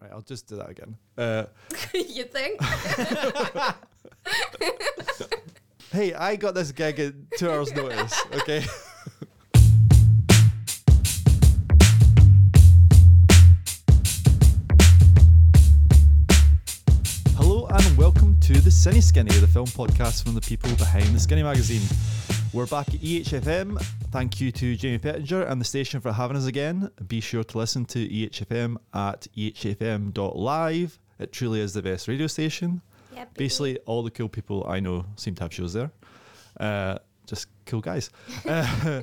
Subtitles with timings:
[0.00, 0.96] Right, I'll just do that again.
[1.18, 1.44] Uh,
[1.92, 2.58] you think?
[5.92, 8.18] hey, I got this gig at two hours' notice.
[8.32, 8.64] Okay.
[17.36, 21.20] Hello and welcome to the Cine Skinny, the film podcast from the people behind the
[21.20, 21.82] Skinny magazine.
[22.52, 23.80] We're back at EHFM.
[24.10, 26.90] Thank you to Jamie Pettinger and the station for having us again.
[27.06, 30.98] Be sure to listen to EHFM at ehfm.live.
[31.20, 32.82] It truly is the best radio station.
[33.14, 33.26] Yeah.
[33.34, 35.92] Basically, all the cool people I know seem to have shows there.
[36.58, 38.10] Uh, just cool guys.
[38.48, 39.02] uh,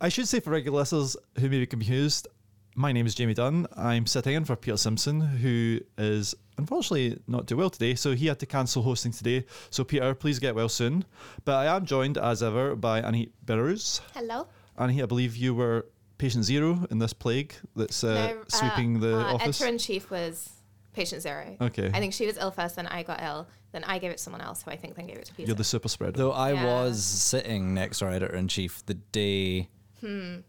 [0.00, 2.28] I should say for regular listeners who may be confused,
[2.74, 3.66] my name is Jamie Dunn.
[3.76, 8.26] I'm sitting in for Peter Simpson, who is unfortunately not too well today, so he
[8.26, 9.44] had to cancel hosting today.
[9.70, 11.04] So, Peter, please get well soon.
[11.44, 14.00] But I am joined, as ever, by Annie Burrows.
[14.14, 14.46] Hello.
[14.78, 15.86] Annie, I believe you were
[16.18, 19.60] patient zero in this plague that's uh, No, sweeping the uh, office.
[19.60, 20.50] Editor in chief was
[20.94, 21.56] patient zero.
[21.60, 21.90] Okay.
[21.92, 24.22] I think she was ill first, then I got ill, then I gave it to
[24.22, 25.48] someone else, who I think then gave it to Peter.
[25.48, 26.12] You're the super spreader.
[26.16, 26.64] Though I Yeah.
[26.64, 29.68] was sitting next to our editor in chief the day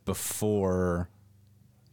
[0.05, 1.09] before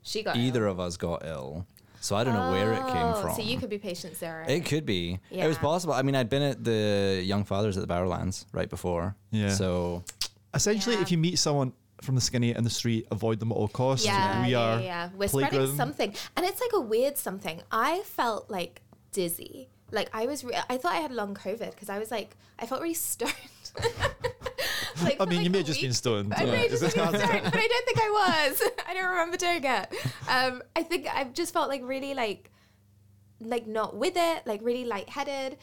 [0.02, 0.72] she got either ill.
[0.72, 1.66] of us got ill.
[2.04, 3.34] So I don't know where it came Oh, from.
[3.36, 4.44] So you could be patient zero.
[4.46, 5.18] it could be.
[5.30, 5.44] Yeah.
[5.46, 5.94] It was possible.
[5.94, 9.16] I mean, I'd been at the Young Fathers at the Barrowlands right before.
[9.30, 9.48] Yeah.
[9.48, 10.04] So
[10.52, 11.02] Essentially, Yeah.
[11.02, 14.04] if you meet someone from the skinny in the street, avoid them at all costs.
[14.06, 15.08] yeah, we yeah, are yeah, yeah.
[15.16, 17.62] We're spreading something, and it's like a weird something.
[17.72, 19.68] I felt like dizzy.
[19.90, 22.66] Like I was, re- I thought I had long COVID because I was like, I
[22.66, 23.32] felt really stoned.
[25.02, 26.32] like, I mean, like, you may have just been stoned.
[26.34, 26.56] I may Yeah.
[26.62, 28.62] have Is just been stoned, but I don't think I was.
[28.88, 29.94] I don't remember doing it.
[30.28, 32.50] Um, I think I just felt like really like,
[33.40, 35.58] like not with it, like really lightheaded,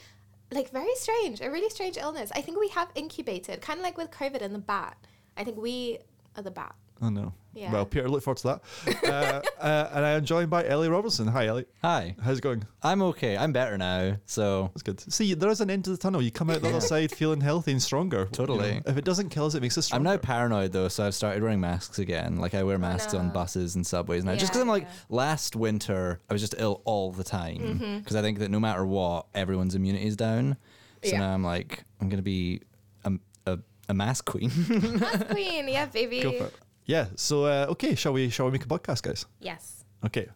[0.50, 2.30] like very strange, a really strange illness.
[2.34, 4.96] I think we have incubated, kind of like with COVID and the bat.
[5.36, 5.98] I think we
[6.36, 6.74] are the bat.
[7.00, 7.32] Oh no.
[7.54, 7.70] Yeah.
[7.70, 9.04] Well, Peter, look forward to that.
[9.04, 11.26] uh, uh, and I am joined by Ellie Robertson.
[11.28, 11.66] Hi, Ellie.
[11.82, 12.64] hi, How's it going?
[12.82, 13.36] I'm okay.
[13.36, 14.16] I'm better now.
[14.24, 15.00] So That's good.
[15.12, 16.22] See, there is an end to the tunnel.
[16.22, 18.24] You come out the other side feeling healthy and stronger.
[18.32, 18.68] Totally.
[18.68, 20.08] You know, if it doesn't kill us, it makes us stronger.
[20.08, 20.22] I'm stronger.
[20.22, 22.38] now paranoid though, so I've started wearing masks again.
[22.38, 24.88] Like I wear masks on buses and subways now, just because I'm like, yeah.
[25.10, 27.98] last winter I was just ill all the time Mm-hmm.
[27.98, 30.56] because I think that no matter what, everyone's immunity is down.
[31.04, 31.18] So Yeah.
[31.18, 32.62] now I'm like, I'm gonna be
[33.04, 33.12] a
[33.46, 33.58] a,
[33.90, 34.50] a mask queen.
[34.68, 36.22] That's queen, yeah, baby.
[36.22, 36.54] Go for it.
[36.84, 37.06] Yeah.
[37.16, 38.28] So, uh, okay, shall we?
[38.28, 39.26] Shall we make a podcast, guys?
[39.40, 39.84] Yes.
[40.04, 40.28] Okay.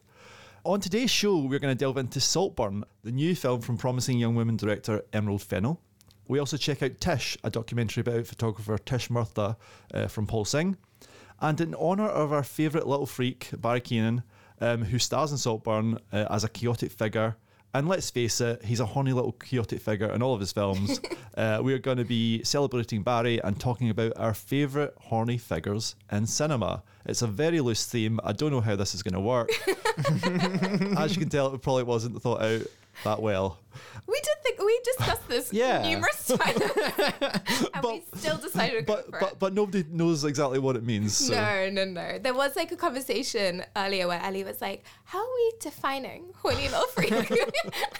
[0.64, 4.34] On today's show, we're going to delve into Saltburn, the new film from promising young
[4.34, 5.80] women director Emerald Fennell.
[6.28, 9.56] We also check out Tish, a documentary about photographer Tish Murtha
[9.94, 10.76] uh, from Paul Sng.
[11.40, 14.24] And in honour of our favourite little freak, Barry Keoghan,
[14.60, 17.36] um, who stars in Saltburn uh, as a chaotic figure,
[17.76, 20.98] and let's face it, he's a horny little chaotic figure in all of his films.
[21.37, 25.94] uh, we are going to be celebrating Barry and talking about our favourite horny figures
[26.10, 26.82] in cinema.
[27.04, 28.19] It's a very loose theme.
[28.25, 29.50] I don't know how this is going to work.
[30.98, 32.62] As you can tell, it probably wasn't thought out
[33.04, 33.59] that well.
[34.06, 35.83] We did we discussed this Yeah.
[35.89, 36.61] numerous times,
[37.75, 41.17] and we still decided But but but nobody knows exactly what it means.
[41.17, 41.34] So.
[41.34, 42.19] No, no, no.
[42.19, 46.69] There was like a conversation earlier where Ellie was like, "How are we defining horny
[46.69, 47.21] little freak?" I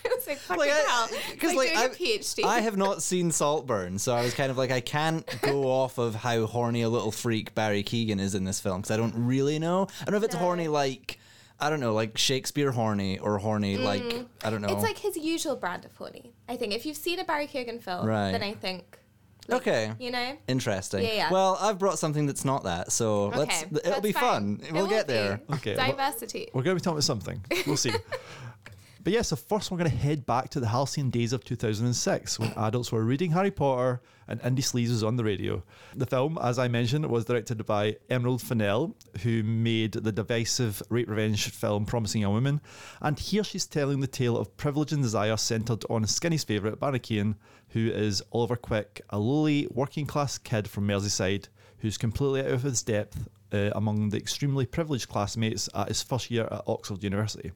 [0.05, 1.09] was like, "Fucking Like, hell!"
[1.39, 2.45] 'cause, like, like, doing a I've- PhD.
[2.45, 5.99] I have not seen Saltburn, so I was kind of like, I can't go off
[5.99, 9.15] of how horny a little freak Barry Keoghan is in this film because I don't
[9.17, 9.87] really know.
[10.01, 10.41] I don't know if it's No.
[10.41, 11.19] horny like
[11.59, 13.85] I don't know, like Shakespeare horny or horny mm.
[13.85, 14.69] like I don't know.
[14.69, 16.33] It's like his usual brand of horny.
[16.49, 18.33] I think if you've seen a Barry Keoghan film, Right.
[18.33, 18.99] then I think,
[19.51, 19.93] okay.
[19.99, 20.37] you know.
[20.49, 21.05] Interesting.
[21.05, 21.31] Yeah, yeah.
[21.33, 23.63] Well, I've brought something that's not that, so let's.
[23.63, 24.23] It'll that's be fine.
[24.23, 24.61] fun.
[24.63, 25.15] It We'll will get be.
[25.15, 25.41] there.
[25.55, 26.49] Okay, Diversity.
[26.53, 27.43] We're going to be talking about something.
[27.67, 27.93] We'll see.
[29.07, 32.41] but yeah, so first we're going to head back to the halcyon days of 2006
[32.41, 35.63] when adults were reading Harry Potter and Indie Sleaze was on the radio.
[35.95, 41.09] The film, as I mentioned, was directed by Emerald Fennell, who made the divisive rape
[41.09, 42.61] revenge film Promising Young Woman.
[43.01, 46.99] And here she's telling the tale of privilege and desire centred on Skinny's favourite, Barry
[46.99, 47.37] Keoghan,
[47.69, 51.47] who is Oliver Quick, a lowly working class kid from Merseyside
[51.79, 56.31] who's completely out of his depth uh, among the extremely privileged classmates at his first
[56.31, 57.53] year at Oxford University.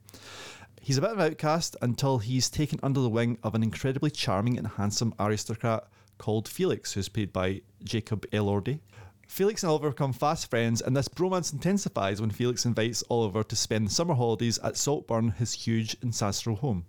[0.83, 4.11] He's a bit of an outcast until he's taken under the wing of an incredibly
[4.11, 5.85] charming and handsome aristocrat
[6.19, 8.81] called Felix, who's played by Jacob Elordi.
[9.29, 13.55] Felix and Oliver become fast friends, and this bromance intensifies when Felix invites Oliver to
[13.55, 16.85] spend the summer holidays at Saltburn, his huge ancestral home.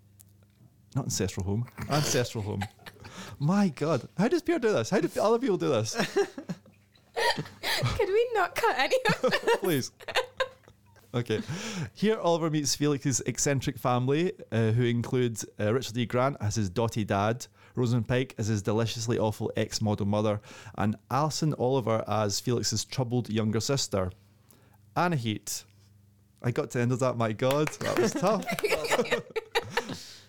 [0.95, 2.63] Not ancestral home, ancestral home.
[3.39, 4.89] My God, how does Pierre do this?
[4.89, 5.95] How do other people do this?
[7.16, 9.57] Could we not cut any of this?
[9.57, 9.92] Please.
[11.13, 11.42] Okay.
[11.94, 16.06] Here, Oliver meets Felix's eccentric family, uh, who includes uh, Richard E.
[16.06, 20.40] Grant as his dotty dad, Rosamund Pike as his deliciously awful ex model mother,
[20.78, 24.12] and Alison Oliver as Felix's troubled younger sister.
[24.96, 25.63] Anna Heat.
[26.44, 27.68] I got to the end of that, my God.
[27.80, 28.46] That was tough.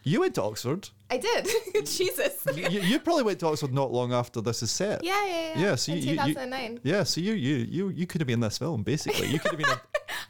[0.04, 0.88] You went to Oxford.
[1.10, 1.46] I did.
[1.86, 2.44] Jesus.
[2.56, 5.04] you, you probably went to Oxford not long after this is set.
[5.04, 5.60] Yeah, yeah, yeah.
[5.60, 6.80] Yeah, so in you- you- you- 2009.
[6.82, 9.28] Yeah, so you you you you could have been in this film basically.
[9.28, 9.68] You could have been.
[9.70, 9.80] A,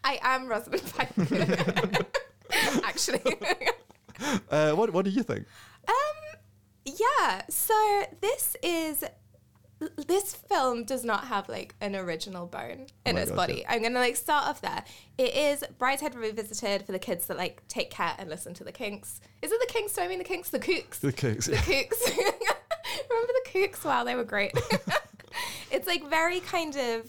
[0.05, 1.11] I am Rosamund Pike.
[2.85, 3.23] Actually.
[4.51, 5.47] uh, what what do you think?
[5.89, 6.39] Um,
[6.85, 7.43] yeah.
[7.49, 7.75] So
[8.21, 9.05] this is
[9.97, 13.61] this film does not have like an original bone in Oh its God, body.
[13.61, 13.73] yeah.
[13.73, 14.85] I'm gonna like start off there.
[15.19, 18.73] It is Brideshead Revisited for the kids that like take care and listen to the
[18.73, 19.21] Kinks.
[19.41, 19.95] Is it the Kinks?
[19.95, 20.51] Do I mean the Kinks?
[20.51, 21.01] The Kooks.
[21.01, 21.57] The Kooks, The.
[21.57, 22.17] Kooks.
[23.11, 23.85] Remember the Kooks?
[23.85, 24.53] Wow, they were great.
[25.71, 27.07] it's like very kind of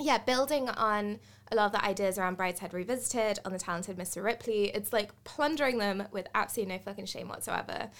[0.00, 1.18] yeah, building on
[1.52, 4.22] a lot of the ideas around Brideshead Revisited, on the talented Mr.
[4.22, 4.66] Ripley.
[4.66, 7.90] It's like plundering them with absolutely no fucking shame whatsoever.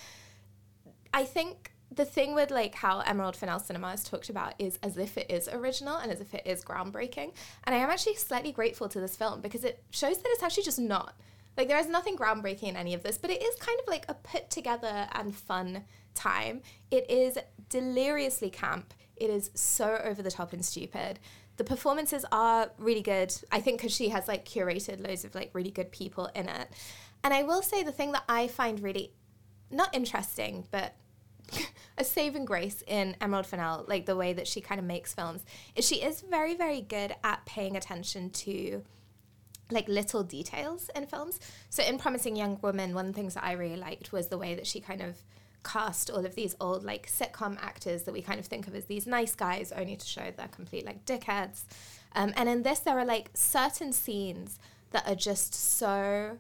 [1.13, 4.97] I think the thing with like how Emerald Fennell Cinema is talked about is as
[4.97, 7.33] if it is original and as if it is groundbreaking.
[7.65, 10.65] And I am actually slightly grateful to this film because it shows that it's actually
[10.65, 11.15] just not.
[11.57, 14.07] Like there is nothing groundbreaking in any of this, but it is kind of like
[14.09, 16.63] a put together and fun time.
[16.91, 17.39] It is
[17.69, 18.93] deliriously camp.
[19.17, 21.21] It is so over the top and stupid.
[21.57, 23.35] The performances are really good.
[23.53, 26.69] I think because she has like curated loads of like really good people in it.
[27.23, 29.13] And I will say the thing that I find really
[29.71, 30.95] not interesting, but
[31.99, 35.45] a saving grace in Emerald Fennell, like the way that she kind of makes films,
[35.75, 38.83] is she is very, very good at paying attention to
[39.71, 41.41] like little details in films.
[41.71, 44.39] So in Promising Young Woman, one of the things that I really liked was the
[44.39, 45.23] way that she kind of
[45.65, 48.85] cast all of these old like sitcom actors that we kind of think of as
[48.85, 51.63] these nice guys only to show they're complete like dickheads.
[52.15, 54.59] Um, and in this there are like certain scenes
[54.91, 56.39] that are just so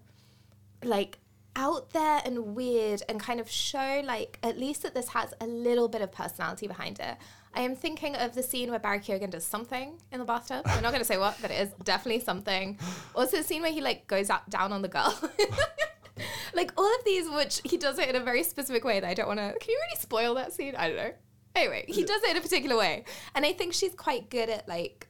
[0.84, 1.18] like
[1.56, 5.46] out there and weird and kind of show like at least that this has a
[5.46, 7.16] little bit of personality behind it.
[7.56, 10.62] I am thinking of the scene where Barry Keoghan does something in the bathtub.
[10.66, 12.78] I'm not going to say what, but it is definitely something.
[13.14, 15.16] Also, the scene where he like goes out down on the girl.
[16.54, 19.14] like all of these, which he does it in a very specific way that I
[19.14, 19.54] don't want to.
[19.58, 20.74] Can you really spoil that scene?
[20.76, 21.12] I don't know.
[21.56, 24.68] Anyway, he does it in a particular way, and I think she's quite good at
[24.68, 25.06] like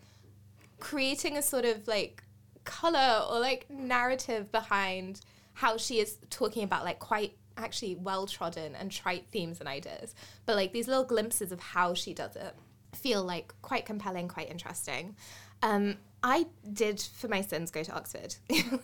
[0.79, 2.23] creating a sort of like
[2.65, 5.21] color or like narrative behind
[5.55, 10.15] how she is talking about like quite actually well trodden and trite themes and ideas.
[10.45, 12.55] But like these little glimpses of how she does it
[12.95, 15.17] feel like quite compelling, quite interesting.
[15.62, 18.35] Um, I did for my sins go to Oxford.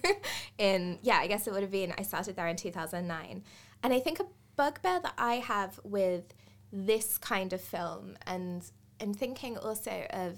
[0.58, 3.42] in yeah, I guess it would have been I started there in 2009.
[3.82, 4.26] And I think a
[4.56, 6.34] bugbear that I have with
[6.70, 8.62] this kind of film and
[9.00, 10.36] I'm thinking also of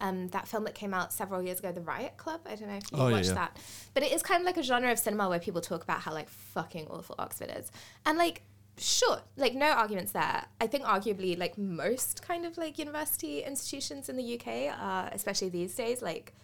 [0.00, 2.40] um, that film that came out several years ago, The Riot Club.
[2.46, 3.34] I don't know if you Oh, yeah, watched yeah.
[3.34, 3.56] that.
[3.94, 6.12] But it is kind of like a genre of cinema where people talk about how
[6.12, 7.70] like fucking awful Oxford is.
[8.04, 8.42] And like,
[8.78, 10.44] sure, like no arguments there.
[10.60, 15.48] I think arguably like most kind of like university institutions in the UK are, especially
[15.48, 16.34] these days, like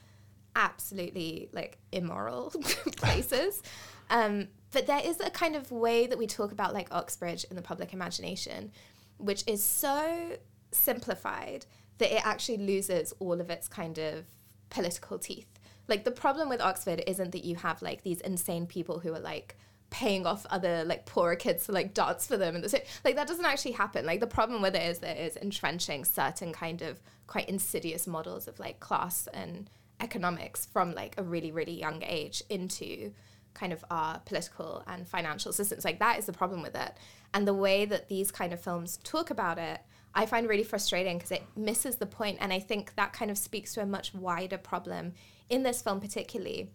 [0.56, 2.50] absolutely like immoral
[2.96, 3.62] places.
[4.12, 7.54] Um, but there is a kind of way that we talk about like Oxbridge in
[7.54, 8.72] the public imagination,
[9.18, 10.36] which is so
[10.72, 11.64] simplified
[11.98, 14.24] that it actually loses all of its kind of
[14.68, 15.46] political teeth.
[15.86, 19.20] Like the problem with Oxford isn't that you have like these insane people who are
[19.20, 19.56] like
[19.90, 23.28] paying off other like poorer kids to like dance for them and the, like that
[23.28, 24.06] doesn't actually happen.
[24.06, 28.48] Like the problem with it is that it's entrenching certain kind of quite insidious models
[28.48, 29.68] of like class and
[30.00, 33.12] economics from like a really really young age into
[33.54, 35.84] kind of our political and financial systems.
[35.84, 36.92] Like that is the problem with it.
[37.34, 39.80] And the way that these kind of films talk about it,
[40.14, 42.38] I find really frustrating because it misses the point.
[42.40, 45.14] And I think that kind of speaks to a much wider problem
[45.48, 46.70] in this film, particularly,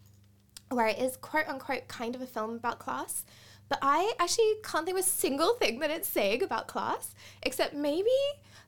[0.70, 3.24] where it is quote unquote kind of a film about class.
[3.68, 7.74] But I actually can't think of a single thing that it's saying about class, except
[7.74, 8.10] maybe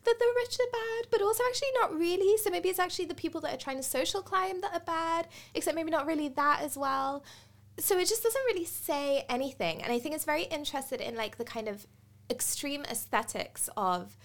[0.05, 2.37] that the rich are bad, but also actually not really.
[2.37, 5.27] So maybe it's actually the people that are trying to social climb that are bad,
[5.53, 7.23] except maybe not really that as well.
[7.77, 9.83] So it just doesn't really say anything.
[9.83, 11.85] And I think it's very interested in like the kind of
[12.29, 14.17] extreme aesthetics of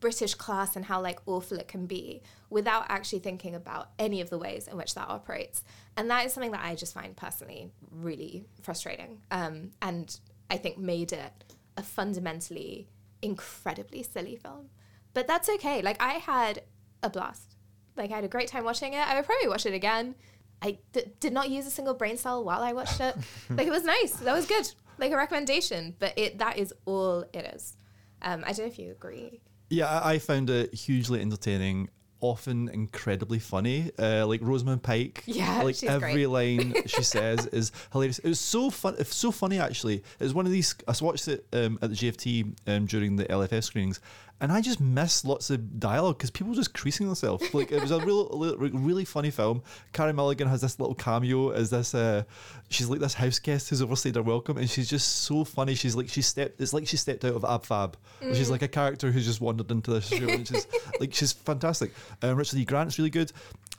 [0.00, 4.30] British class and how like awful it can be without actually thinking about any of
[4.30, 5.64] the ways in which that operates.
[5.98, 9.18] And that is something that I just find personally really frustrating.
[9.32, 10.16] Um, and
[10.48, 11.32] I think made it
[11.76, 12.86] a fundamentally
[13.20, 14.70] incredibly silly film.
[15.12, 15.82] But that's okay.
[15.82, 16.62] Like I had
[17.02, 17.56] a blast.
[17.96, 19.00] Like I had a great time watching it.
[19.00, 20.14] I would probably watch it again.
[20.62, 23.16] I d- did not use a single brain cell while I watched it.
[23.50, 24.12] like it was nice.
[24.12, 24.70] That was good.
[24.98, 25.96] Like a recommendation.
[25.98, 27.76] But it that is all it is.
[28.22, 29.40] Um, I don't know if you agree.
[29.68, 31.88] Yeah, I I found it hugely entertaining,
[32.20, 33.90] often incredibly funny.
[33.98, 36.26] Uh, like Rosamund Pike, Yeah, like every great.
[36.26, 38.18] line she says is hilarious.
[38.18, 39.96] It was so fun, it's so funny actually.
[39.96, 40.74] It was one of these.
[40.86, 44.00] I watched it um, at the GFT um, during the LFS screenings,
[44.40, 47.52] and I just miss lots of dialogue because people were just creasing themselves.
[47.52, 49.62] Like it was a real, really, funny film.
[49.92, 51.94] Carey Mulligan has this little cameo as this.
[51.94, 52.22] Uh,
[52.68, 55.74] she's like this house guest who's overstayed her welcome, and she's just so funny.
[55.74, 56.60] She's like she stepped.
[56.60, 57.96] It's like she stepped out of Ab Fab.
[58.20, 60.66] She's like a character who's just wandered into this show, and she's
[61.00, 61.92] like she's fantastic.
[62.22, 62.64] Um, Richard E.
[62.64, 63.32] Grant's really good.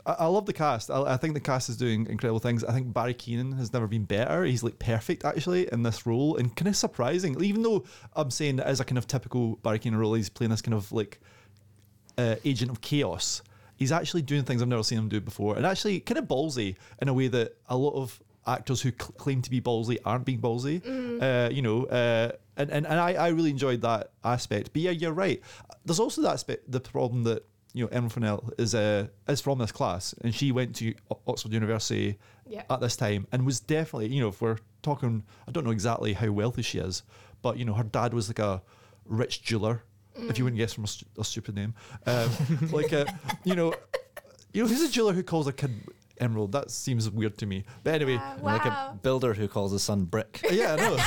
[0.10, 0.90] I, I love the cast.
[0.90, 2.64] I, I think the cast is doing incredible things.
[2.64, 4.44] I think Barry Keoghan has never been better.
[4.44, 7.42] He's like perfect actually in this role, and kind of surprising.
[7.44, 7.86] Even though
[8.16, 10.76] I'm saying it is a kind of typical Barry Keoghan role, he's playing this kind
[10.76, 11.20] of like
[12.18, 13.42] uh, agent of chaos.
[13.76, 16.76] He's actually doing things I've never seen him do before, and actually kind of ballsy
[17.02, 20.26] in a way that a lot of actors who cl- claim to be ballsy aren't
[20.26, 20.82] being ballsy.
[21.22, 24.74] Uh, you know, uh, and and, and I, I really enjoyed that aspect.
[24.74, 25.42] But yeah, you're right.
[25.86, 29.60] There's also that aspect, the problem that you know Emerald Fennell is uh, is from
[29.60, 30.94] this class, and she went to
[31.28, 32.64] Oxford University Yeah.
[32.70, 36.14] at this time, and was definitely you know if we're talking, I don't know exactly
[36.14, 37.04] how wealthy she is,
[37.42, 38.62] but you know her dad was like a
[39.06, 39.84] rich jeweler.
[40.16, 41.74] If you wouldn't guess from a, stu- a stupid name,
[42.06, 42.30] um,
[42.72, 43.06] like a,
[43.46, 43.74] you know,
[44.52, 45.72] you know who's a jeweler who calls a kid
[46.20, 46.52] Emerald?
[46.52, 47.64] That seems weird to me.
[47.86, 50.42] But anyway, Uh, Like a builder who calls his son Brick.
[50.52, 50.98] yeah, I know.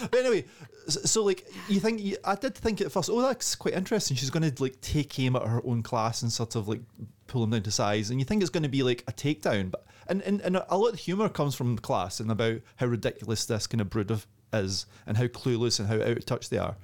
[0.00, 0.44] But anyway,
[0.88, 4.16] so, like you think you, I did think at first, oh, that's quite interesting.
[4.16, 6.80] She's going to like take aim at her own class and sort of like
[7.26, 9.70] pull them down to size, and you think it's going to be like a takedown.
[9.70, 12.86] But and and, and a lot of humor comes from the class and about how
[12.86, 16.48] ridiculous this kind of brood of is and how clueless and how out of touch
[16.48, 16.76] they are.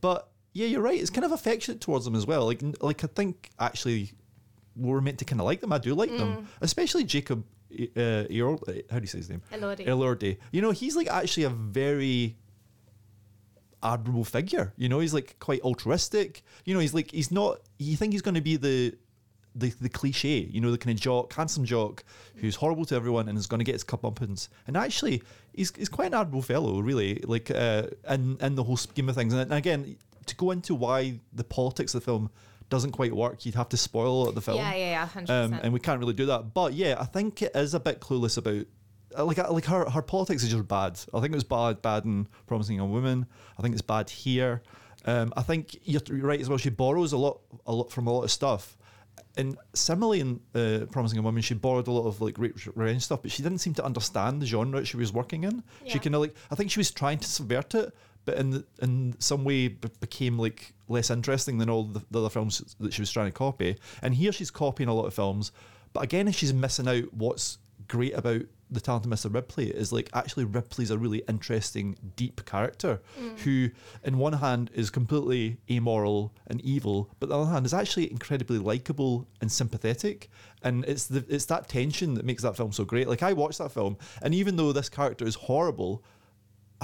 [0.00, 1.00] But yeah, you're right.
[1.00, 2.46] It's kind of affectionate towards them as well.
[2.46, 4.12] Like like I think actually
[4.76, 5.72] we're meant to kind of like them.
[5.72, 6.46] I do like them, mm.
[6.60, 7.44] especially Jacob.
[7.96, 8.24] Uh,
[8.88, 9.42] how do you say his name?
[9.52, 9.86] Elordi.
[9.86, 10.36] Elordi.
[10.52, 12.36] You know, he's like actually a very
[13.84, 14.72] admirable figure.
[14.76, 16.42] You know, he's like quite altruistic.
[16.64, 17.60] You know, he's like he's not.
[17.78, 18.94] You think he's going to be the
[19.54, 20.38] the the cliche.
[20.38, 22.04] You know, the kind of jock, handsome jock
[22.36, 24.48] who's horrible to everyone and is going to get his cup comeuppance.
[24.66, 25.22] And actually,
[25.52, 27.20] he's he's quite an admirable fellow, really.
[27.24, 29.32] Like, uh, in in the whole scheme of things.
[29.32, 32.30] And again, to go into why the politics of the film
[32.70, 34.56] doesn't quite work, you'd have to spoil the film.
[34.56, 36.54] Yeah, yeah, yeah, Um, and we can't really do that.
[36.54, 38.66] But yeah, I think it is a bit clueless about.
[39.16, 40.98] Uh, Like, uh, like her, her politics is just bad.
[41.12, 43.26] I think it was bad, bad in Promising Young Woman.
[43.58, 44.62] I think it's bad here.
[45.06, 46.58] Um, I think you're right as well.
[46.58, 48.76] She borrows a lot, a lot from a lot of stuff.
[49.36, 53.02] And similarly in uh, Promising Young Woman, she borrowed a lot of like rape revenge
[53.02, 55.62] stuff, but she didn't seem to understand the genre she was working in.
[55.86, 57.92] She kind of like, I think she was trying to subvert it,
[58.24, 62.20] but in the, in some way b- became like less interesting than all the, the
[62.20, 63.76] other films that she was trying to copy.
[64.02, 65.52] And here she's copying a lot of films,
[65.92, 68.42] but again, she's missing out what's great about
[68.74, 69.32] the talented Mr.
[69.32, 73.38] Ripley is like actually Ripley's a really interesting, deep character mm.
[73.40, 73.70] who,
[74.04, 78.58] in one hand, is completely amoral and evil, but the other hand, is actually incredibly
[78.58, 80.30] likable and sympathetic.
[80.62, 83.08] And it's the it's that tension that makes that film so great.
[83.08, 86.02] Like I watched that film, and even though this character is horrible,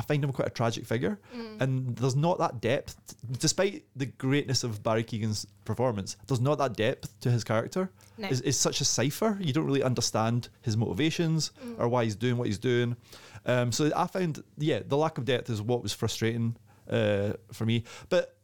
[0.01, 1.19] I find him quite a tragic figure,
[1.61, 2.97] and there's not that depth,
[3.39, 6.17] despite the greatness of Barry Keoghan's performance.
[6.27, 7.91] There's not that depth to his character.
[8.17, 8.29] No.
[8.29, 9.37] It's, it's such a cipher.
[9.39, 12.97] You don't really understand his motivations or why he's doing what he's doing.
[13.45, 16.57] Um, so I found, yeah, the lack of depth is what was frustrating
[16.89, 17.85] uh, for me.
[18.09, 18.39] But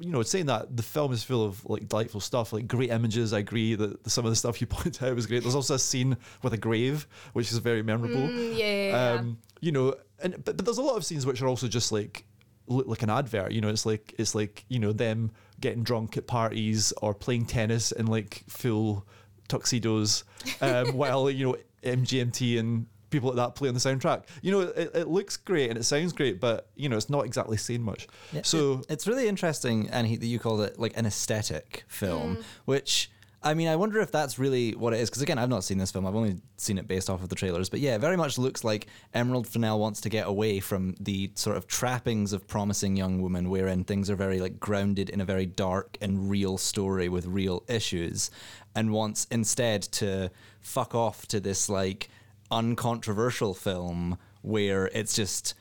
[0.00, 3.32] you know, saying that the film is full of like delightful stuff, like great images.
[3.32, 5.42] I agree that some of the stuff you pointed out was great.
[5.42, 8.16] There's also a scene with a grave, which is very memorable.
[8.16, 9.20] Mm, yeah, yeah, yeah.
[9.20, 11.92] Um, you know, and but, but there's a lot of scenes which are also just
[11.92, 12.24] like
[12.66, 13.52] look like an advert.
[13.52, 17.46] You know, it's like it's like you know them getting drunk at parties or playing
[17.46, 19.06] tennis in like full
[19.48, 20.24] tuxedos,
[20.60, 24.24] um, while you know MGMT and people like that play on the soundtrack.
[24.40, 27.26] You know, it, it looks great and it sounds great, but you know, it's not
[27.26, 28.08] exactly saying much.
[28.32, 32.38] Yeah, so It- it's really interesting, and he, you called it like an aesthetic film,
[32.64, 33.10] which
[33.44, 35.10] I mean, I wonder if that's really what it is.
[35.10, 37.34] Because again, I've not seen this film; I've only seen it based off of the
[37.34, 37.68] trailers.
[37.68, 41.32] But yeah, it very much looks like Emerald Fennell wants to get away from the
[41.34, 45.24] sort of trappings of promising young woman, wherein things are very like grounded in a
[45.24, 48.30] very dark and real story with real issues,
[48.74, 50.30] and wants instead to
[50.60, 52.08] fuck off to this like
[52.50, 55.54] uncontroversial film where it's just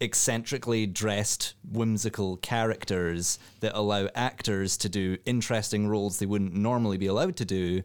[0.00, 7.06] eccentrically dressed whimsical characters that allow actors to do interesting roles they wouldn't normally be
[7.06, 7.82] allowed to do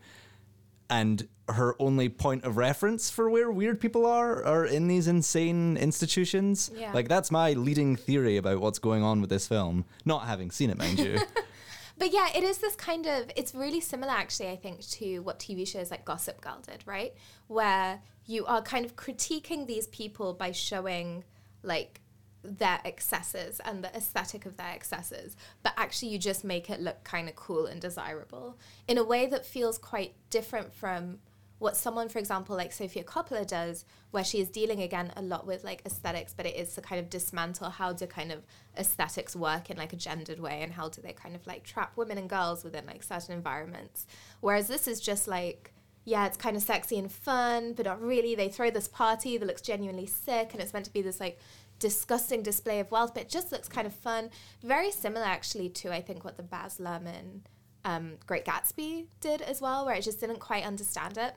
[0.90, 5.76] and her only point of reference for where weird people are are in these insane
[5.78, 6.92] institutions Yeah.
[6.94, 10.70] like that's my leading theory about what's going on with this film not having seen
[10.70, 11.20] it mind you
[11.96, 15.38] But yeah, it is this kind of, it's really similar actually, I think, to what
[15.38, 17.14] TV shows like Gossip Girl did, right?
[17.48, 21.24] Where you are kind of critiquing these people by showing
[21.62, 22.02] like
[22.44, 27.04] their excesses and the aesthetic of their excesses, but actually you just make it look
[27.04, 28.58] kind of cool and desirable
[28.88, 31.20] in a way that feels quite different from
[31.64, 35.48] what someone, for example, like Sofia Coppola does, where she is dealing again a lot
[35.48, 38.44] with like aesthetics, but it is to kind of dismantle how do kind of
[38.78, 41.96] aesthetics work in like a gendered way and how do they kind of like trap
[41.96, 44.06] women and girls within like certain environments.
[44.42, 45.72] Whereas this is just like,
[46.04, 48.36] yeah, it's kind of sexy and fun, but not really.
[48.36, 51.40] They throw this party that looks genuinely sick and it's meant to be this like
[51.84, 54.30] disgusting display of wealth, but it just looks kind of fun.
[54.64, 57.42] Very similar actually to I think what the Baz Luhrmann
[57.84, 61.34] um, Great Gatsby did as well, where I just didn't quite understand it.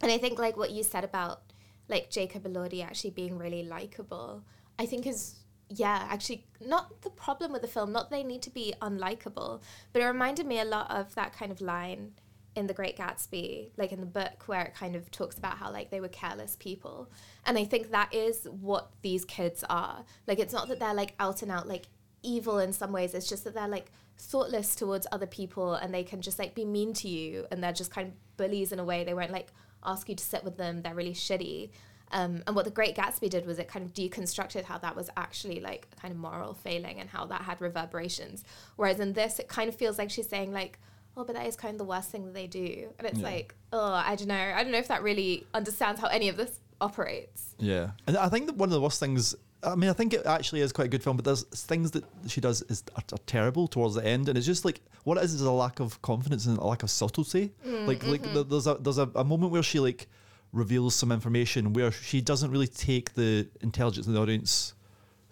[0.00, 1.42] And I think like what you said about
[1.88, 4.42] like Jacob Elordi actually being really likable,
[4.78, 8.50] I think is yeah, actually not the problem with the film, not they need to
[8.50, 9.60] be unlikable,
[9.92, 12.12] but it reminded me a lot of that kind of line
[12.56, 15.70] in The Great Gatsby, like in the book where it kind of talks about how
[15.70, 17.10] like they were careless people.
[17.44, 20.04] And I think that is what these kids are.
[20.26, 21.86] Like it's not that they're like out and out like
[22.22, 26.02] evil in some ways, it's just that they're like thoughtless towards other people and they
[26.02, 28.84] can just like be mean to you and they're just kind of bullies in a
[28.84, 29.04] way.
[29.04, 29.52] They won't like
[29.84, 30.82] ask you to sit with them.
[30.82, 31.70] They're really shitty.
[32.12, 35.10] Um, and what the Great Gatsby did was it kind of deconstructed how that was
[35.16, 38.44] actually like a kind of moral failing and how that had reverberations.
[38.76, 40.78] Whereas in this, it kind of feels like she's saying like,
[41.16, 42.88] oh, but that is kind of the worst thing that they do.
[42.98, 43.24] And it's Yeah.
[43.24, 44.34] like, oh, I don't know.
[44.34, 47.54] I don't know if that really understands how any of this operates.
[47.58, 49.34] Yeah, and I think that one of the worst things.
[49.62, 52.04] I mean, I think it actually is quite a good film, but there's things that
[52.28, 55.24] she does is are, are terrible towards the end, and it's just like what it
[55.24, 57.52] is is a lack of confidence and a lack of subtlety.
[57.66, 58.48] Mm, like, like mm-hmm.
[58.48, 60.08] there's a there's a, a moment where she like
[60.52, 64.74] reveals some information where she doesn't really take the intelligence of the audience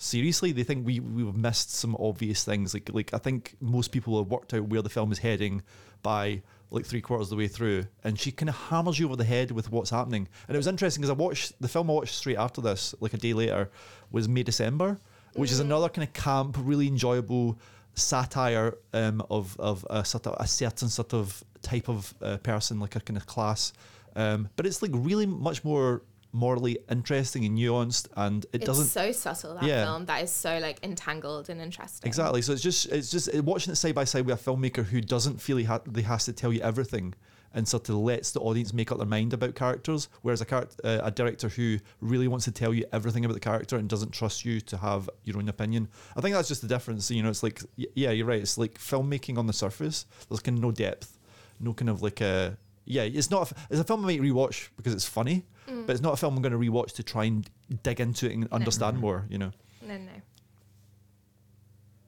[0.04, 0.52] seriously.
[0.52, 2.74] They think we we've missed some obvious things.
[2.74, 5.62] Like like I think most people have worked out where the film is heading
[6.02, 9.16] by like three quarters of the way through, and she kind of hammers you over
[9.16, 10.28] the head with what's happening.
[10.48, 13.14] And it was interesting because I watched the film I watched straight after this, like
[13.14, 13.70] a day later,
[14.10, 14.98] was May December,
[15.34, 17.58] which is another kind of camp, really enjoyable
[17.94, 22.80] satire um, of of a sort of a certain sort of type of uh, person,
[22.80, 23.72] like a kind of class.
[24.16, 26.02] Um, but it's like really much more
[26.34, 29.84] morally interesting and nuanced, and it It's doesn't so subtle, that Yeah.
[29.84, 30.04] film.
[30.06, 32.06] That is so like entangled and interesting.
[32.08, 32.42] Exactly.
[32.42, 35.00] So it's just it's just uh, watching it side by side with a filmmaker who
[35.00, 37.14] doesn't feel he, ha- he has to tell you everything
[37.56, 40.08] and sort of lets the audience make up their mind about characters.
[40.22, 40.66] Whereas a uh,
[41.04, 44.44] a director who really wants to tell you everything about the character and doesn't trust
[44.44, 45.86] you to have your own opinion.
[46.16, 47.08] I think that's just the difference.
[47.12, 48.42] You know, it's like yeah, you're right.
[48.42, 50.04] It's like filmmaking on the surface.
[50.28, 51.16] There's kind of no depth,
[51.60, 53.02] no kind of like a yeah.
[53.02, 53.50] It's not.
[53.50, 55.86] A, it's a film I might rewatch because it's funny, mm.
[55.86, 57.48] but it's not a film I'm going to rewatch to try and
[57.82, 59.26] dig into it and understand more.
[59.28, 59.52] You know.
[59.82, 60.12] No, no.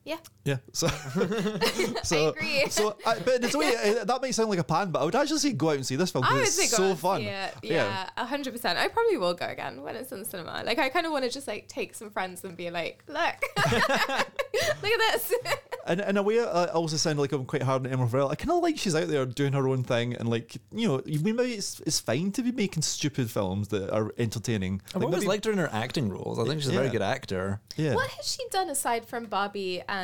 [0.07, 0.19] Yeah.
[0.45, 0.59] Yeah.
[0.73, 0.87] So,
[2.05, 2.69] so, agree.
[2.69, 5.17] So, I, but it's way, uh, that might sound like a pan, but I would
[5.17, 6.95] actually say go out and see this film I because would it's say go so
[6.95, 7.23] fun.
[7.23, 7.55] see it.
[7.65, 8.79] Yeah, a hundred percent.
[8.79, 10.63] I probably will go again when it's in the cinema.
[10.65, 13.35] Like I kind of want to just like take some friends and be like, look,
[13.67, 15.35] look at this.
[15.89, 18.29] And in a way, I also sound like I'm quite hard on Emma Farrell.
[18.29, 21.01] I kind of like she's out there doing her own thing, and like you know,
[21.07, 24.83] maybe it's it's fine to be making stupid films that are entertaining.
[24.97, 26.41] I've always maybe- liked her in her acting roles.
[26.41, 27.61] I think she's a very good actor.
[27.77, 27.95] yeah.
[27.95, 29.96] what has she done aside from Barbie and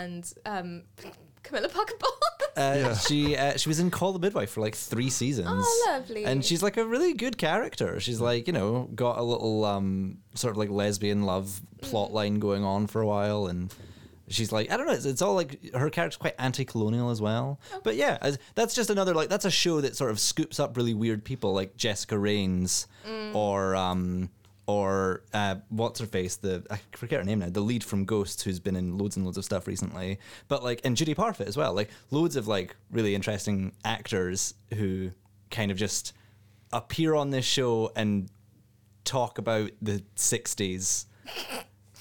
[0.46, 0.82] um,
[1.42, 2.12] Camilla Parker Bowles?
[2.54, 2.94] Uh, Yeah.
[2.94, 5.48] She uh, she was in Call the Midwife for like three seasons.
[5.50, 6.26] Oh, lovely.
[6.26, 7.98] And she's like a really good character.
[7.98, 12.40] She's like you know got a little um sort of like lesbian love plot line
[12.40, 13.72] going on for a while, and
[14.28, 14.92] she's like I don't know.
[14.92, 17.58] It's, it's all like her character's quite anti-colonial as well.
[17.84, 20.76] But yeah, as, that's just another like that's a show that sort of scoops up
[20.76, 22.86] really weird people like Jessica Raines
[23.32, 24.28] or um.
[24.72, 26.36] Or uh, what's her face?
[26.36, 27.50] The I forget her name now.
[27.50, 30.18] The lead from Ghosts, who's been in loads and loads of stuff recently.
[30.48, 31.74] But like, and Judy Parfitt as well.
[31.74, 35.10] Like loads of like really interesting actors who
[35.50, 36.14] kind of just
[36.72, 38.30] appear on this show and
[39.04, 41.04] talk about the 60s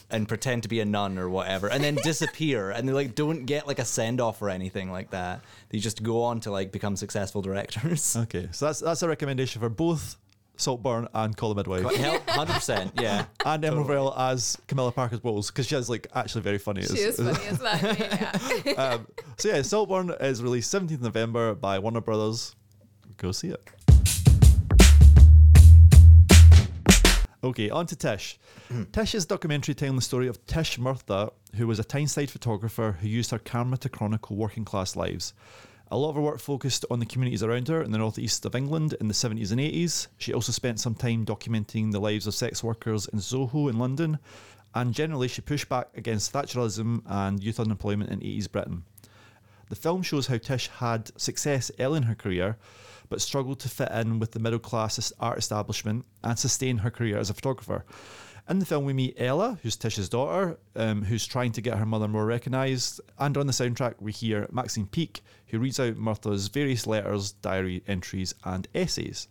[0.10, 3.46] and pretend to be a nun or whatever and then disappear and they like don't
[3.46, 6.72] get like a send off or anything like that they just go on to like
[6.72, 10.18] become successful directors Okay, so that's that's a recommendation for both
[10.62, 11.96] Saltburn and Call the Midwife.
[11.96, 16.42] Hell, 100% yeah And Emma Farrell as Camilla Parker's Bowles because she is like actually
[16.42, 16.84] very funny.
[16.84, 17.80] she is funny as well.
[18.64, 18.72] Yeah.
[18.78, 22.56] um, so yeah, Saltburn is released 17th November by Warner Brothers.
[23.18, 23.62] Go see it.
[27.44, 28.40] Okay, on to Tish.
[28.92, 33.08] Tish is documentary telling the story of Tish Murtha, who was a Tyneside photographer who
[33.08, 35.34] used her camera to chronicle working class lives.
[35.94, 38.56] A lot of her work focused on the communities around her in the northeast of
[38.56, 40.08] England in the 70s and 80s.
[40.18, 44.18] She also spent some time documenting the lives of sex workers in Soho in London,
[44.74, 48.84] and generally she pushed back against Thatcherism and youth unemployment in 80s Britain.
[49.68, 52.58] The film shows how Tish had success early in her career,
[53.10, 57.18] but struggled to fit in with the middle class art establishment and sustain her career
[57.18, 57.84] as a photographer.
[58.52, 61.86] In the film, we meet Ella, who's Tish's daughter, um, who's trying to get her
[61.86, 63.00] mother more recognised.
[63.18, 67.82] And on the soundtrack, we hear Maxine Peake, who reads out Murtha's various letters, diary
[67.88, 69.30] entries, and essays.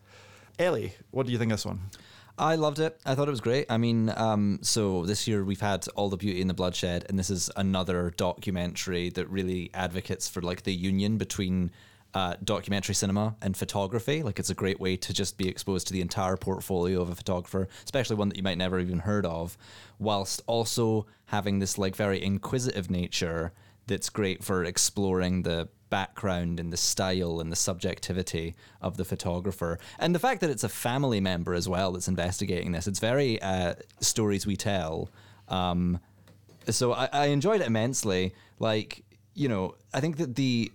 [0.59, 1.80] Ellie, what do you think of this one?
[2.38, 2.98] I loved it.
[3.04, 3.66] I thought it was great.
[3.68, 7.18] I mean, um, so this year we've had All the Beauty and the Bloodshed, and
[7.18, 11.72] this is another documentary that really advocates for like the union between
[12.14, 14.23] uh, documentary cinema and photography.
[14.23, 17.14] Like, it's a great way to just be exposed to the entire portfolio of a
[17.14, 19.57] photographer, especially one that you might never even heard of,
[19.99, 23.53] whilst also having this like very inquisitive nature
[23.87, 29.79] that's great for exploring the background and the style and the subjectivity of the photographer.
[29.99, 33.42] And the fact that it's a family member as well that's investigating this it's very
[33.42, 35.11] uh, stories we tell.
[35.49, 35.99] Um,
[36.68, 38.33] so I, I enjoyed it immensely.
[38.61, 40.70] Like you know i think that the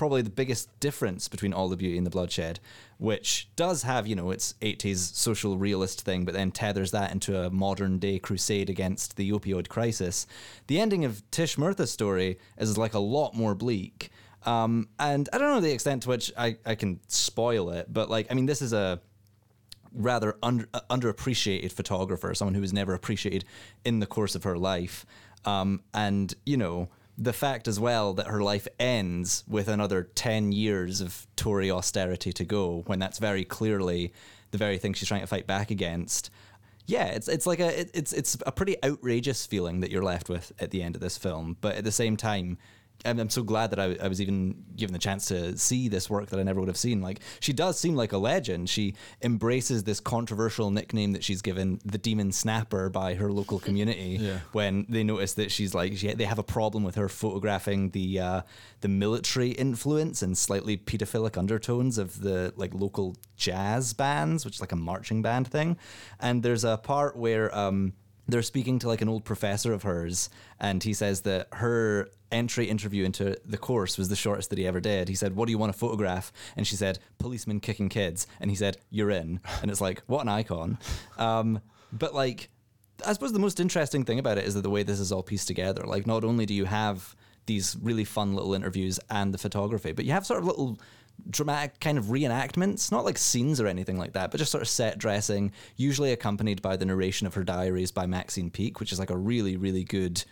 [0.00, 2.58] probably the biggest difference between all the beauty and the bloodshed
[2.96, 7.38] which does have you know its 80s social realist thing but then tethers that into
[7.38, 10.26] a modern day crusade against the opioid crisis
[10.68, 14.08] the ending of tish murtha's story is like a lot more bleak
[14.46, 18.08] um, and I don't know the extent to which I, I can spoil it, but
[18.08, 18.98] like, I mean, this is a
[19.92, 23.44] rather under, uh, underappreciated photographer, someone who was never appreciated
[23.84, 25.04] in the course of her life.
[25.44, 26.88] Um, and, you know,
[27.20, 32.32] the fact as well that her life ends with another 10 years of Tory austerity
[32.32, 34.14] to go, when that's very clearly
[34.52, 36.30] the very thing she's trying to fight back against.
[36.86, 40.30] Yeah, it's it's like a it, it's it's a pretty outrageous feeling that you're left
[40.30, 42.56] with at the end of this film, but at the same time,
[43.04, 46.08] I'm, I'm so glad that I, I was even given the chance to see this
[46.10, 47.00] work that I never would have seen.
[47.00, 48.68] Like she does seem like a legend.
[48.68, 54.18] She embraces this controversial nickname that she's given, the Demon Snapper, by her local community.
[54.20, 54.40] Yeah.
[54.52, 58.20] When they notice that she's like, she, they have a problem with her photographing the
[58.20, 58.42] uh,
[58.80, 64.60] the military influence and slightly pedophilic undertones of the like local jazz bands, which is
[64.60, 65.76] like a marching band thing.
[66.18, 67.54] And there's a part where.
[67.56, 67.94] Um,
[68.32, 72.66] they're speaking to like an old professor of hers, and he says that her entry
[72.66, 75.08] interview into the course was the shortest that he ever did.
[75.08, 78.50] He said, "What do you want to photograph?" And she said, "Policemen kicking kids." And
[78.50, 80.78] he said, "You're in." And it's like, what an icon.
[81.18, 81.60] Um,
[81.92, 82.50] but like,
[83.06, 85.22] I suppose the most interesting thing about it is that the way this is all
[85.22, 85.84] pieced together.
[85.84, 87.16] Like, not only do you have
[87.46, 90.78] these really fun little interviews and the photography, but you have sort of little
[91.28, 94.68] dramatic kind of reenactments, not like scenes or anything like that, but just sort of
[94.68, 98.98] set dressing, usually accompanied by the narration of her diaries by Maxine Peake, which is
[98.98, 100.22] like a really, really good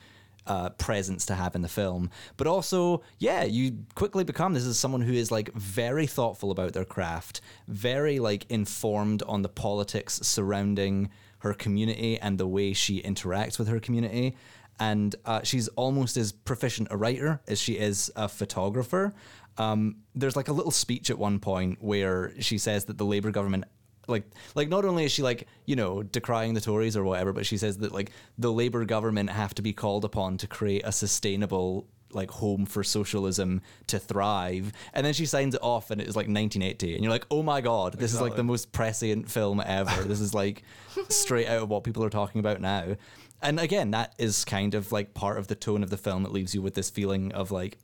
[0.49, 2.11] uh, presence to have in the film.
[2.37, 6.73] But also, yeah, you quickly become this is someone who is like very thoughtful about
[6.73, 13.03] their craft, very like informed on the politics surrounding her community and the way she
[13.03, 14.37] interacts with her community.
[14.81, 19.13] And uh, she's almost as proficient a writer as she is a photographer.
[19.59, 23.31] Um, there's like a little speech at one point where she says that the Labour
[23.31, 23.65] government
[24.09, 27.47] like like not only is she like you know decrying the Tories or whatever, but
[27.47, 30.93] she says that like the Labour government have to be called upon to create a
[30.93, 34.73] sustainable like home for socialism to thrive.
[34.95, 37.43] And then she signs it off and it is like 1980 and you're like oh
[37.43, 40.05] my god this is like the most prescient film ever.
[40.05, 40.63] This is like
[41.11, 42.97] straight out of what people are talking about now.
[43.43, 46.33] And again that is kind of like part of the tone of the film it
[46.33, 47.77] leaves you with this feeling of like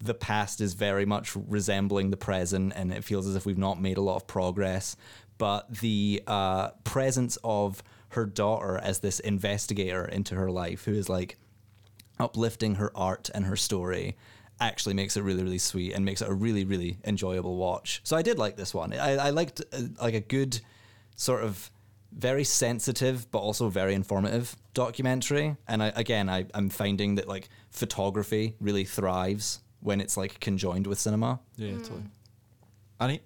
[0.00, 3.80] the past is very much resembling the present and it feels as if we've not
[3.80, 4.96] made a lot of progress.
[5.38, 11.08] But the uh, presence of her daughter as this investigator into her life who is
[11.08, 11.36] like
[12.18, 14.16] uplifting her art and her story
[14.60, 18.00] actually makes it really really sweet and makes it a really really enjoyable watch.
[18.02, 18.92] So i did like this one.
[18.92, 20.60] I, I liked uh, like a good
[21.14, 21.70] sort of
[22.10, 25.56] very sensitive but also very informative documentary.
[25.68, 30.86] And I, again I, i'm finding that like photography really thrives when it's like conjoined
[30.86, 32.04] with cinema Yeah, totally.
[33.00, 33.22] Annie?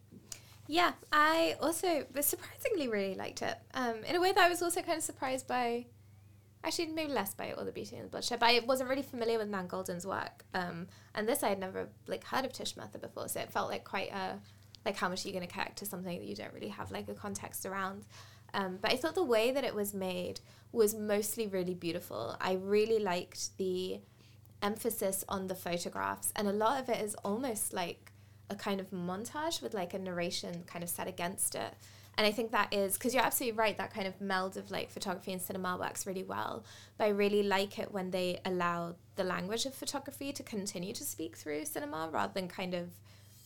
[0.69, 3.57] Yeah, I also was surprisingly really liked it.
[3.75, 5.87] Um, in a way that I was also kind of surprised by,
[6.65, 8.39] actually maybe less by All the Beauty and the Bloodshed.
[8.41, 11.89] But I wasn't really familiar with Nan Goldin's work, um, and this I had never
[12.07, 14.39] like heard of Tish Murtha before, so it felt like quite a
[14.85, 16.91] like how much are you going to connect to something that you don't really have
[16.91, 18.05] like a context around.
[18.55, 20.41] Um, but I thought the way that it was made
[20.73, 22.37] was mostly really beautiful.
[22.41, 24.01] I really liked the
[24.63, 28.13] emphasis on the photographs, and a lot of it is almost like
[28.51, 31.75] a kind of montage with like a narration kind of set against it.
[32.19, 33.77] And I think that is because you're absolutely right.
[33.79, 36.65] That kind of meld of like photography and cinema works really well.
[36.99, 41.05] But I really like it when they allow the language of photography to continue to
[41.05, 42.91] speak through cinema rather than kind of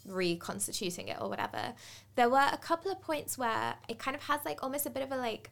[0.04, 1.74] reconstituting it or whatever.
[2.16, 5.02] There were a couple of points where it kind of has like almost a bit
[5.02, 5.50] of a like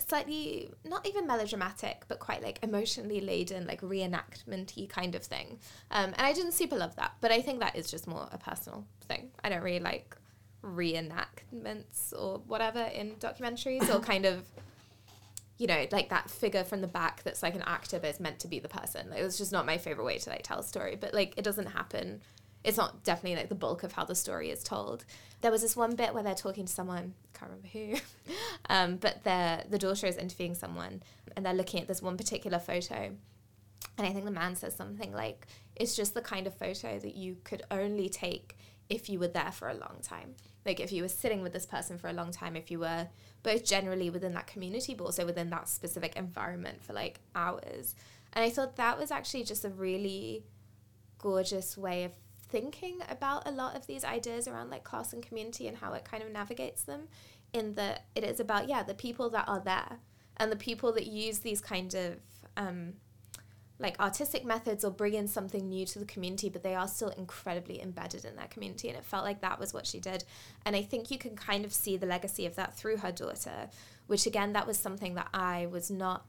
[0.00, 5.58] slightly not even melodramatic but quite like emotionally laden like reenactment-y kind of thing.
[5.90, 8.38] Um, and i didn't super love that but i think that is just more a
[8.38, 9.30] personal thing.
[9.42, 10.16] I don't really like
[10.62, 14.44] reenactments or whatever in documentaries or kind of
[15.58, 18.38] you know like that figure from the back that's like an actor but it's meant
[18.40, 19.10] to be the person.
[19.10, 21.42] Like, it's just not my favorite way to like tell a story but like it
[21.42, 22.20] doesn't happen
[22.64, 25.04] it's not definitely like the bulk of how the story is told.
[25.40, 28.32] There was this one bit where they're talking to someone, can't remember who,
[28.68, 31.02] um, but the the daughter is interviewing someone,
[31.36, 33.10] and they're looking at this one particular photo,
[33.98, 35.46] and I think the man says something like,
[35.76, 38.56] "It's just the kind of photo that you could only take
[38.88, 41.66] if you were there for a long time." Like if you were sitting with this
[41.66, 43.08] person for a long time, if you were
[43.42, 47.96] both generally within that community, but also within that specific environment for like hours.
[48.32, 50.44] And I thought that was actually just a really
[51.18, 52.12] gorgeous way of
[52.52, 56.04] thinking about a lot of these ideas around like class and community and how it
[56.04, 57.08] kind of navigates them
[57.54, 59.98] in that it is about yeah the people that are there
[60.36, 62.16] and the people that use these kind of
[62.58, 62.92] um,
[63.78, 67.08] like artistic methods or bring in something new to the community but they are still
[67.08, 68.88] incredibly embedded in their community.
[68.88, 70.24] And it felt like that was what she did.
[70.66, 73.70] And i think you can kind of see the legacy of that through her daughter
[74.06, 76.26] which again that was something that i was not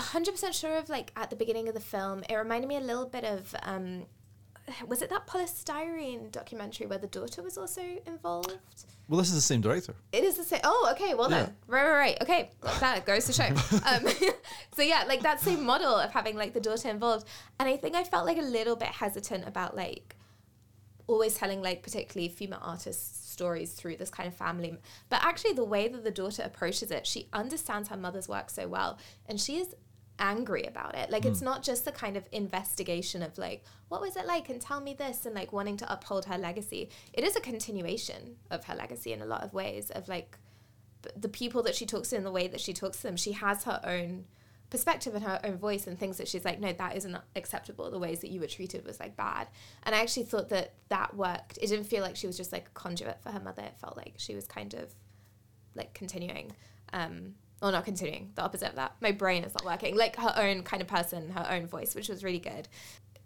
[0.00, 2.22] 100% sure of like at the beginning of the film.
[2.28, 4.06] It reminded me a little bit of um,
[4.86, 8.56] was it that polystyrene documentary where the daughter was also involved?
[9.08, 9.94] Well, this is the same director.
[10.12, 10.60] It is the same.
[10.62, 11.14] Oh, okay.
[11.14, 12.22] Well then, right, right, right.
[12.22, 13.48] Okay, that goes to show.
[13.86, 14.06] Um,
[14.76, 17.26] so yeah, like that same model of having like the daughter involved,
[17.58, 20.16] and I think I felt like a little bit hesitant about like
[21.06, 24.76] always telling like particularly female artists stories through this kind of family
[25.08, 28.68] but actually the way that the daughter approaches it she understands her mother's work so
[28.68, 29.74] well and she is
[30.20, 31.10] angry about it.
[31.10, 31.30] Like, mm.
[31.30, 31.46] it's hmm.
[31.46, 34.94] not just the kind of investigation of, like, what was it like and tell me
[34.94, 36.90] this and, like, wanting to uphold her legacy.
[37.12, 40.38] It is a continuation of her legacy in a lot of ways, of, like,
[41.16, 43.16] the people that she talks to and the way that she talks to them.
[43.16, 44.26] She has her own
[44.68, 47.90] perspective and her own voice and things that she's like, no, that isn't acceptable.
[47.90, 49.48] The ways that you were treated was, like, bad.
[49.82, 51.58] And I actually thought that that worked.
[51.60, 53.62] It didn't feel like she was just, like, a conduit for her mother.
[53.62, 54.94] It felt like she was kind of,
[55.74, 56.52] like, continuing.
[56.92, 58.94] Um, or not continuing the opposite of that.
[59.00, 59.96] My brain is not working.
[59.96, 62.68] Like her own kind of person, her own voice, which was really good.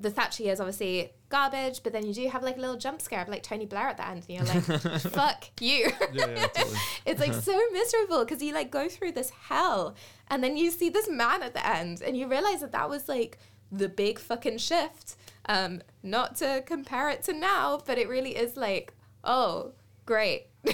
[0.01, 3.23] The Thatcher years obviously garbage, but then you do have like a little jump scare
[3.23, 6.79] of like Tony Blair at the end, and you're like, "Fuck you!" Yeah, yeah, totally.
[7.07, 9.94] it's like so miserable because you like go through this hell,
[10.29, 13.09] and then you see this man at the end, and you realize that that was
[13.09, 13.38] like
[13.70, 15.16] the big fucking shift.
[15.47, 19.73] Um, not to compare it to now, but it really is like, oh,
[20.07, 20.47] great.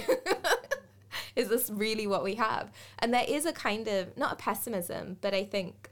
[1.35, 2.71] is this really what we have?
[2.99, 5.89] And there is a kind of, not a pessimism, but I think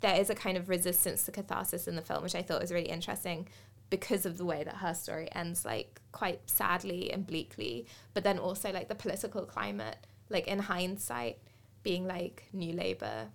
[0.00, 2.72] there is a kind of resistance to catharsis in the film, which I thought was
[2.72, 3.48] really interesting
[3.88, 8.38] because of the way that her story ends, like quite sadly and bleakly, but then
[8.38, 9.96] also like the political climate,
[10.28, 11.38] like in hindsight,
[11.82, 13.28] being like New Labour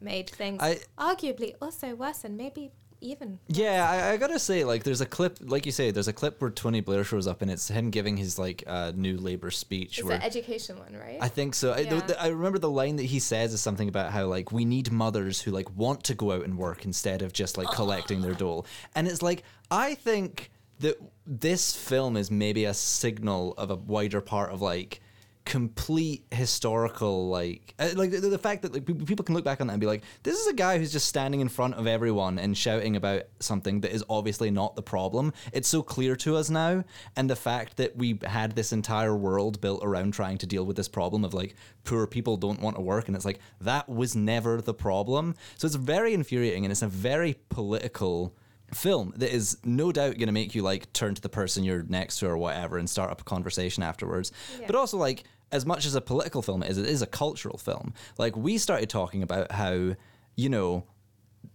[0.00, 2.70] made things I, arguably also worse and maybe
[3.02, 3.38] even.
[3.48, 6.40] Yeah, I, I, gotta say, like, there's a clip, like you say, there's a clip
[6.40, 9.98] where Tony Blair shows up, and it's him giving his like uh, new Labour speech.
[9.98, 11.18] It's the education one, right?
[11.20, 11.76] I think so.
[11.76, 11.96] Yeah.
[11.96, 14.64] I, the, I remember the line that he says is something about how like we
[14.64, 18.22] need mothers who like want to go out and work instead of just like collecting
[18.22, 23.70] their dole, and it's like I think that this film is maybe a signal of
[23.70, 25.00] a wider part of like
[25.44, 29.66] complete historical like uh, like the, the, fact that like people can look back on
[29.66, 32.38] that and be like this is a guy who's just standing in front of everyone
[32.38, 36.48] and shouting about something that is obviously not the problem it's so clear to us
[36.48, 36.84] now
[37.16, 40.76] and the fact that we had this entire world built around trying to deal with
[40.76, 44.14] this problem of like poor people don't want to work and it's like that was
[44.14, 48.32] never the problem so it's very infuriating and it's a very political
[48.74, 51.82] film that is no doubt going to make you like turn to the person you're
[51.84, 54.32] next to or whatever and start up a conversation afterwards.
[54.58, 54.66] Yeah.
[54.66, 57.94] But also like as much as a political film is, it is a cultural film.
[58.18, 59.94] Like we started talking about how
[60.34, 60.84] you know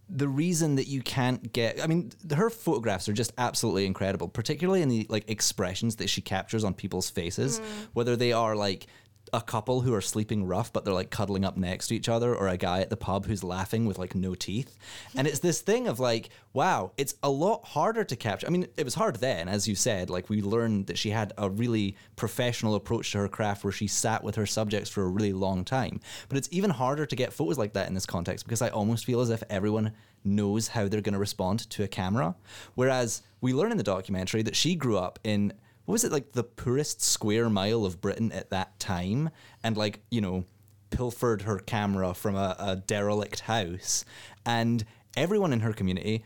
[0.10, 4.82] the reason that you can't get i mean her photographs are just absolutely incredible particularly
[4.82, 7.64] in the like expressions that she captures on people's faces mm.
[7.94, 8.88] whether they are like
[9.34, 12.36] a couple who are sleeping rough, but they're like cuddling up next to each other,
[12.36, 14.78] or a guy at the pub who's laughing with like no teeth.
[15.16, 18.48] And it's this thing of like, wow, it's a lot harder to capture.
[18.48, 21.34] I mean, it was hard then, as you said, like we learned that she had
[21.38, 25.08] a really professional approach to her craft where she sat with her subjects for a
[25.08, 26.00] really long time.
[26.30, 29.06] But it's even harder to get photos like that in this context because I almost
[29.06, 32.36] feel as if everyone knows how they're going to respond to a camera.
[32.76, 35.54] Whereas we learn in the documentary that she grew up in
[35.88, 39.30] what was it like the poorest square mile of Britain at that time,
[39.64, 40.44] and like you know,
[40.90, 44.04] pilfered her camera from a, a derelict house,
[44.46, 44.84] and
[45.16, 46.26] everyone in her community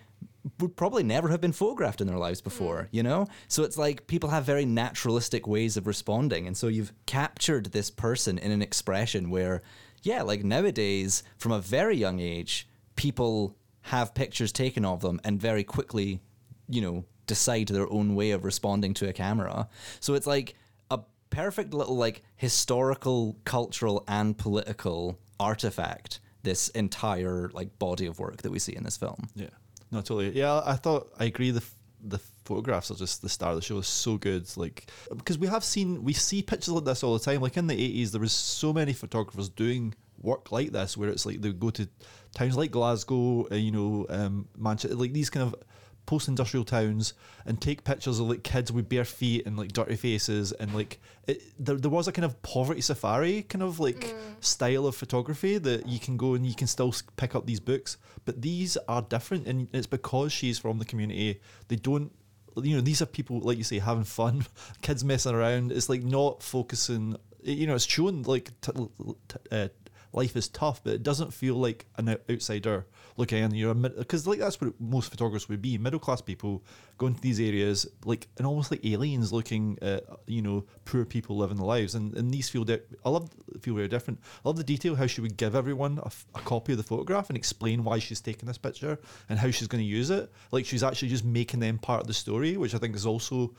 [0.59, 2.87] would probably never have been photographed in their lives before, mm.
[2.89, 3.27] you know?
[3.47, 6.47] So it's like people have very naturalistic ways of responding.
[6.47, 9.61] And so you've captured this person in an expression where,
[10.01, 15.39] yeah, like nowadays, from a very young age, people have pictures taken of them and
[15.39, 16.19] very quickly,
[16.67, 19.69] you know, decide their own way of responding to a camera.
[20.01, 20.55] So it's like
[20.89, 26.19] a perfect little like historical, cultural, and political artifact.
[26.43, 29.29] This entire like body of work that we see in this film.
[29.35, 29.55] Yeah,
[29.91, 30.31] no, totally.
[30.37, 31.51] Yeah, I thought I agree.
[31.51, 31.63] The
[32.03, 33.77] the photographs are just the star of the show.
[33.77, 34.45] is so good.
[34.57, 37.41] Like because we have seen we see pictures like this all the time.
[37.41, 41.25] Like in the eighties, there was so many photographers doing work like this, where it's
[41.25, 41.87] like they go to
[42.33, 45.55] towns like Glasgow, uh, you know, um, Manchester, like these kind of
[46.05, 47.13] post-industrial towns
[47.45, 50.99] and take pictures of like kids with bare feet and like dirty faces and like
[51.27, 55.57] it, there, there was a kind of poverty safari kind of like style of photography
[55.57, 57.97] that you can go and you can still pick up these books.
[58.25, 61.39] But these are different and it's because she's from the community.
[61.67, 62.11] They don't
[62.61, 64.45] you know these are people like you say having fun
[64.81, 65.71] kids messing around.
[65.71, 68.71] It's like not focusing you know it's shown like t-
[69.27, 69.67] t- uh,
[70.13, 72.85] life is tough, but it doesn't feel like an outsider
[73.17, 73.53] looking in.
[73.53, 76.63] You're because like that's what most photographers would be: middle class people
[76.97, 81.37] going to these areas, like and almost like aliens looking at you know poor people
[81.37, 81.95] living their lives.
[81.95, 82.65] And and these feel
[83.05, 83.29] I love
[83.61, 84.19] feel very different.
[84.43, 85.99] I love the detail how she would give everyone
[86.35, 89.67] a copy of the photograph and explain why she's taking this picture and how she's
[89.67, 90.31] going to use it.
[90.51, 93.53] Like she's actually just making them part of the story, which I think is also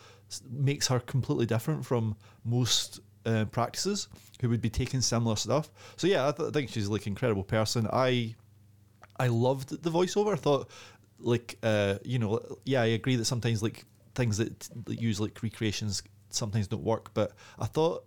[0.50, 4.08] makes her completely different from most uh, practices
[4.40, 5.70] who would be taking similar stuff.
[5.96, 7.88] So yeah, I, th- I think she's like incredible person.
[7.92, 8.34] I
[9.18, 10.32] I loved the voiceover.
[10.32, 10.70] I thought
[11.18, 15.42] like uh, you know yeah I agree that sometimes like things that, that use like
[15.42, 18.04] recreations sometimes don't work, but I thought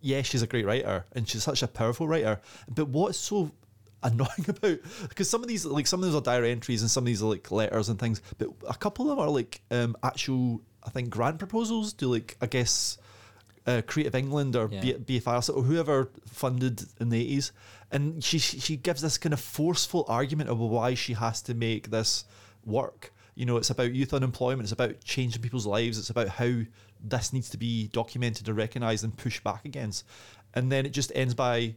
[0.00, 2.40] yeah she's a great writer and she's such a powerful writer.
[2.68, 3.52] But what's so
[4.02, 7.02] annoying about because some of these like some of these are diary entries and some
[7.02, 9.96] of these are like letters and things, but a couple of them are like um,
[10.02, 12.98] actual I think grant proposals to like I guess
[13.66, 14.80] uh, Creative England or Yeah.
[14.80, 17.52] B- BFI or whoever funded in the eighties,
[17.90, 21.90] and she she gives this kind of forceful argument of why she has to make
[21.90, 22.24] this
[22.64, 23.12] work.
[23.34, 24.62] You know, it's about youth unemployment.
[24.64, 25.98] It's about changing people's lives.
[25.98, 26.62] It's about how
[27.02, 30.04] this needs to be documented and recognised and pushed back against.
[30.52, 31.74] And then it just ends by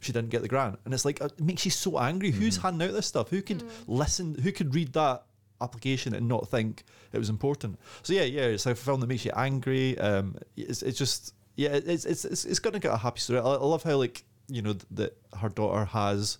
[0.00, 2.30] she didn't get the grant, and it's like uh, it makes you so angry.
[2.30, 3.30] Who's handing out this stuff?
[3.30, 4.34] Who could listen?
[4.34, 5.24] Who could read that
[5.64, 7.78] application and not think it was important?
[8.02, 9.98] So yeah, yeah, it's a film that makes you angry.
[9.98, 13.40] Um, it's, it's just yeah, it's it's it's, it's gonna get a happy story.
[13.40, 16.38] I, I love how like you know that her daughter has,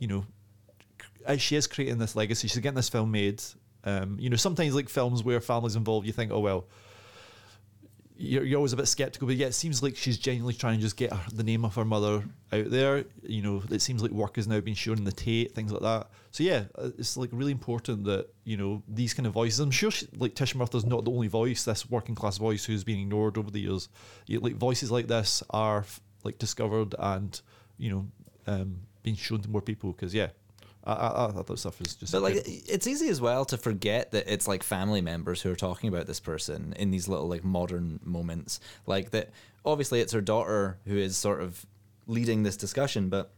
[0.00, 0.24] you know,
[1.26, 2.48] as she is creating this legacy.
[2.48, 3.42] She's getting this film made.
[3.84, 6.66] Um, you know, sometimes like films where families involved, you think, oh well,
[8.18, 10.82] you're, you're always a bit skeptical, but yeah, it seems like she's genuinely trying to
[10.82, 13.04] just get her, the name of her mother out there.
[13.22, 15.82] You know, it seems like work has now been shown in the Tate, things like
[15.82, 16.08] that.
[16.30, 19.60] So yeah, uh, it's like really important that you know these kind of voices.
[19.60, 22.84] I'm sure she, like Tish Murtha's not the only voice, this working class voice who's
[22.84, 23.88] been ignored over the years.
[24.28, 25.84] Like voices like this are
[26.24, 27.40] like discovered and
[27.78, 28.06] you know
[28.46, 30.28] um, being shown to more people because yeah.
[30.86, 33.56] I, I, I thought that stuff is just But like, it's easy as well to
[33.56, 37.28] forget that it's like family members who are talking about this person in these little
[37.28, 38.60] like modern moments.
[38.86, 39.30] Like that,
[39.64, 41.66] obviously, it's her daughter who is sort of
[42.06, 43.32] leading this discussion, but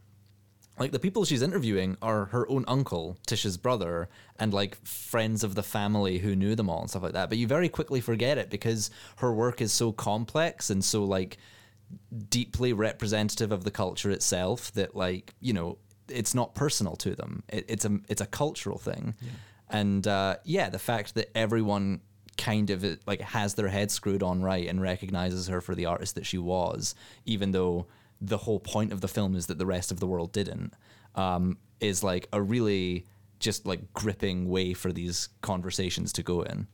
[0.77, 4.07] like the people she's interviewing are her own uncle, Tish's brother,
[4.39, 7.29] and like friends of the family who knew them all and stuff like that.
[7.29, 11.37] But you very quickly forget it because her work is so complex and so like
[12.29, 15.77] deeply representative of the culture itself that like you know
[16.11, 17.43] it's not personal to them.
[17.49, 19.15] It, it's a it's a cultural thing,
[19.69, 22.01] and uh, yeah, the fact that everyone
[22.37, 25.85] kind of uh, like has their head screwed on right and recognizes her for the
[25.85, 26.95] artist that she was,
[27.25, 27.85] even though
[28.21, 30.73] the whole point of the film is that the rest of the world didn't,
[31.15, 33.05] um, is like a really
[33.39, 36.67] just like gripping way for these conversations to go in.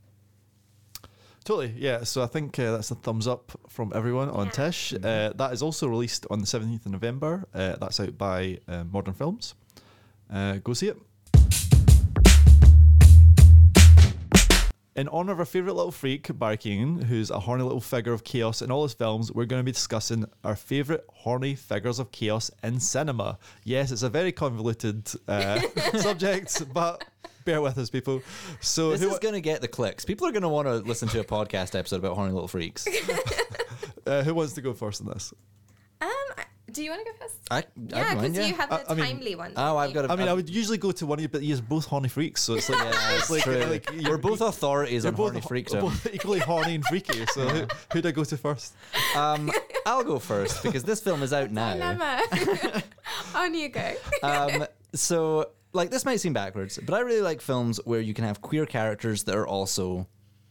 [1.46, 2.04] Totally, yeah.
[2.04, 4.52] So I think uh, that's a thumbs up from everyone on Yeah.
[4.52, 4.94] Tish.
[4.96, 7.46] Uh, that is also released on the 17th of November.
[7.54, 9.54] Uh, that's out by uh, Modern Films.
[10.28, 10.98] Uh, go see it.
[14.96, 18.24] In honour of our favourite little freak, Barry Keoghan, who's a horny little figure of
[18.24, 22.12] chaos in all his films, we're going to be discussing our favourite horny figures of
[22.12, 23.38] chaos in cinema.
[23.66, 25.60] Yes, it's a very convoluted uh,
[26.00, 27.04] subject, but
[27.46, 28.22] bear with us, people.
[28.60, 30.04] So This who, is going to get the clicks.
[30.04, 32.86] People are going to want to listen to a podcast episode about horny little freaks.
[34.08, 35.34] uh, who wants to go first in this?
[36.02, 36.10] Um,
[36.72, 37.36] do you want to go first?
[37.52, 38.46] I, Yeah, because yeah.
[38.48, 39.54] you have the I mean- timely one.
[39.56, 40.12] Oh, I've got a.
[40.12, 42.10] I mean, I I've- would usually go to one of you, but you're both horny
[42.10, 45.40] freaks, so it's like Yeah, it's like, like you're both authorities you're on both, horny
[45.42, 45.74] ho- freaks.
[45.74, 47.26] both equally horny and freaky.
[47.28, 48.74] So who, who'd I go to first?
[49.16, 49.52] Um,
[49.86, 51.74] I'll go first because this film is out now.
[51.76, 52.84] Dilemma.
[53.36, 53.94] On you go.
[54.24, 58.26] Um, so, like, this might seem backwards, but I really like films where you can
[58.26, 60.08] have queer characters that are also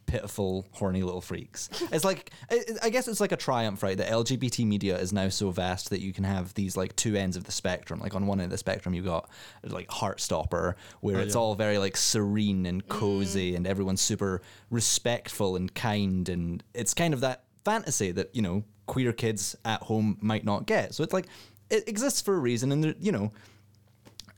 [0.06, 1.68] pitiful, horny little freaks.
[1.90, 3.96] It's like, I, I guess it's like a triumph, right?
[3.96, 7.36] That LGBT media is now so vast that you can have these like two ends
[7.36, 8.00] of the spectrum.
[8.00, 9.28] Like on one end of the spectrum, you got
[9.64, 11.40] like Heartstopper, where Oh, it's yeah.
[11.40, 12.88] all very like serene and mm.
[12.88, 18.42] cozy, and everyone's super respectful and kind, and it's kind of that fantasy that you
[18.42, 20.94] know queer kids at home might not get.
[20.94, 21.26] So it's like
[21.70, 23.32] it exists for a reason, and you know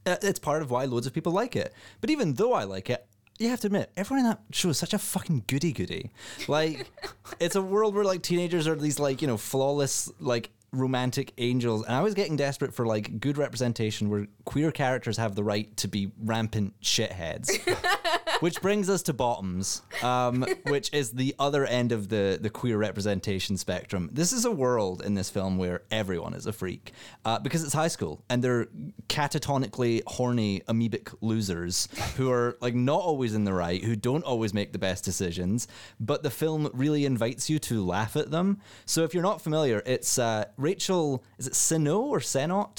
[0.07, 1.75] Uh, it's part of why loads of people like it.
[2.01, 3.05] But even though I like it,
[3.39, 6.11] you have to admit, everyone in that show is such a fucking goody goody.
[6.49, 6.91] Like,
[7.41, 11.85] it's a world where like teenagers are these like you know flawless like romantic angels,
[11.85, 15.75] and I was getting desperate for like good representation where queer characters have the right
[15.79, 17.51] to be rampant shitheads.
[18.41, 22.77] which brings us to bottoms, um, which is the other end of the the queer
[22.79, 24.11] representation spectrum.
[24.13, 26.93] This is a world in this film where everyone is a freak
[27.25, 28.67] uh, because it's high school and they're
[29.09, 34.53] catatonically horny amoebic losers who are like not always in the right, who don't always
[34.53, 35.69] make the best decisions.
[36.01, 38.61] But the film really invites you to laugh at them.
[38.85, 41.23] So if you're not familiar, it's uh, Rachel.
[41.39, 42.77] Is it Sino or Senot?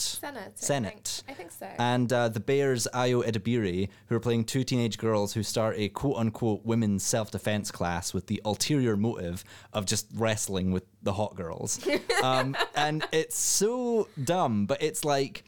[0.56, 1.24] Senate.
[1.30, 1.32] I think.
[1.32, 1.68] I think so.
[1.80, 5.88] And uh, the Bears Ayo Edebiri, who are playing two teenage girls who start a
[5.88, 11.14] quote unquote women's self defense class with the ulterior motive of just wrestling with the
[11.14, 11.80] hot girls.
[12.24, 15.46] um, and it's so dumb, but it's like.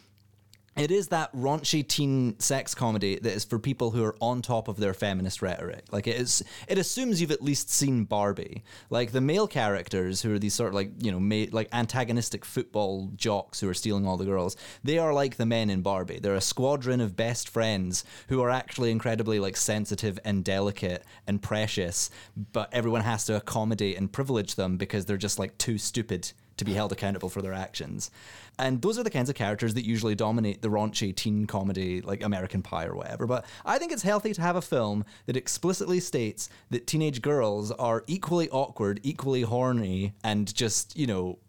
[0.75, 4.67] It is that raunchy teen sex comedy that is for people who are on top
[4.67, 5.83] of their feminist rhetoric.
[5.91, 8.63] Like it is, it assumes you've at least seen Barbie.
[8.89, 12.45] Like the male characters who are these sort of like you know ma- like antagonistic
[12.45, 14.55] football jocks who are stealing all the girls.
[14.83, 16.19] They are like the men in Barbie.
[16.19, 21.41] They're a squadron of best friends who are actually incredibly like sensitive and delicate and
[21.41, 22.09] precious,
[22.53, 26.65] but everyone has to accommodate and privilege them because they're just like too stupid to
[26.65, 28.11] be held accountable for their actions.
[28.57, 32.23] And those are the kinds of characters that usually dominate the raunchy teen comedy like
[32.23, 33.25] American Pie or whatever.
[33.25, 37.71] But I think it's healthy to have a film that explicitly states that teenage girls
[37.71, 41.39] are equally awkward, equally horny, and just, you know,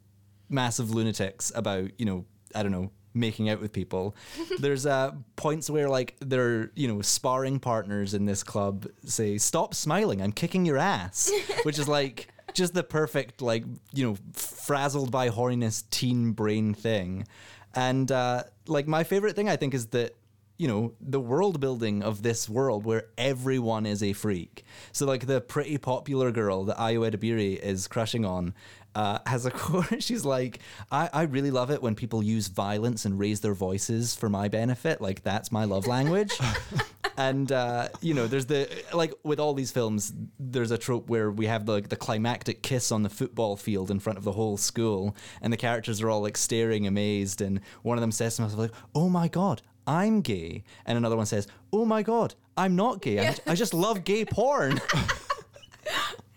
[0.48, 4.14] massive lunatics about, you know, I don't know, making out with people.
[4.58, 9.74] There's uh, points where like their you know sparring partners in this club say, "Stop
[9.74, 11.30] smiling, I'm kicking your ass,"
[11.64, 17.26] which is like just the perfect like you know frazzled by horniness teen brain thing.
[17.74, 20.16] And uh, like my favorite thing I think is that
[20.58, 24.64] you know the world building of this world where everyone is a freak.
[24.92, 28.54] So like the pretty popular girl that Ayo Edebiri is crushing on
[28.94, 30.02] uh, has a quote.
[30.02, 30.58] She's like,
[30.90, 34.48] I, "I really love it when people use violence and raise their voices for my
[34.48, 35.00] benefit.
[35.00, 36.32] Like that's my love language."
[37.20, 41.30] and uh, you know, there's the like with all these films, there's a trope where
[41.30, 44.56] we have the, the climactic kiss on the football field in front of the whole
[44.56, 48.42] school, and the characters are all like staring amazed, and one of them says to
[48.42, 52.76] himself like, "Oh my god." I'm gay, and another one says, "Oh my god, I'm
[52.76, 53.26] not gay.
[53.26, 54.80] I, I just love gay porn."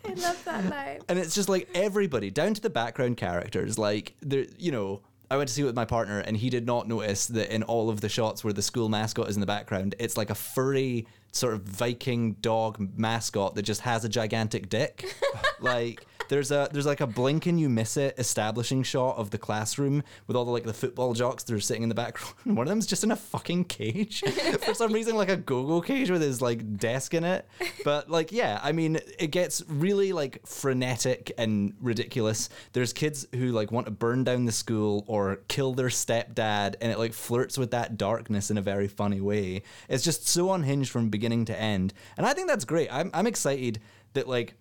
[0.06, 1.02] I love that line.
[1.08, 5.02] and it's just like everybody down to the background characters like there you know
[5.32, 7.64] I went to see it with my partner, and he did not notice that in
[7.64, 10.36] all of the shots where the school mascot is in the background, it's like a
[10.36, 15.16] furry sort of Viking dog mascot that just has a gigantic dick.
[15.60, 19.38] like there's a there's like a blink and you miss it establishing shot of the
[19.38, 22.34] classroom with all the like the football jocks that are sitting in the background.
[22.58, 24.22] One of them's just in a fucking cage
[24.62, 27.48] for some reason, like a go-go cage with his like desk in it.
[27.84, 32.50] But like yeah, I mean it gets really like frenetic and ridiculous.
[32.72, 36.92] There's kids who like want to burn down the school or kill their stepdad, and
[36.92, 39.62] it like flirts with that darkness in a very funny way.
[39.88, 42.90] It's just so unhinged from beginning to end, and I think that's great.
[42.92, 43.80] I'm I'm excited
[44.14, 44.56] that like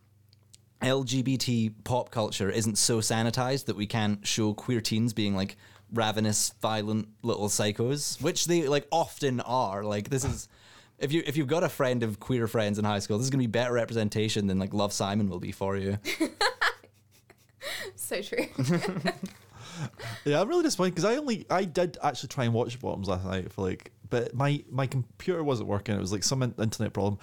[0.83, 5.57] LGBT pop culture isn't so sanitized that we can't show queer teens being like
[5.93, 9.85] ravenous, violent little psychos, which they like often are.
[9.85, 10.49] Like this is
[10.99, 13.30] if you if you've got a friend of queer friends in high school, this is
[13.30, 15.99] gonna be better representation than like Love Simon will be for you.
[17.95, 18.47] So true.
[20.24, 23.24] Yeah, I'm really disappointed because I only I did actually try and watch Bottoms last
[23.24, 25.97] night for like, but my my computer wasn't working.
[25.97, 27.18] It was like some internet problem.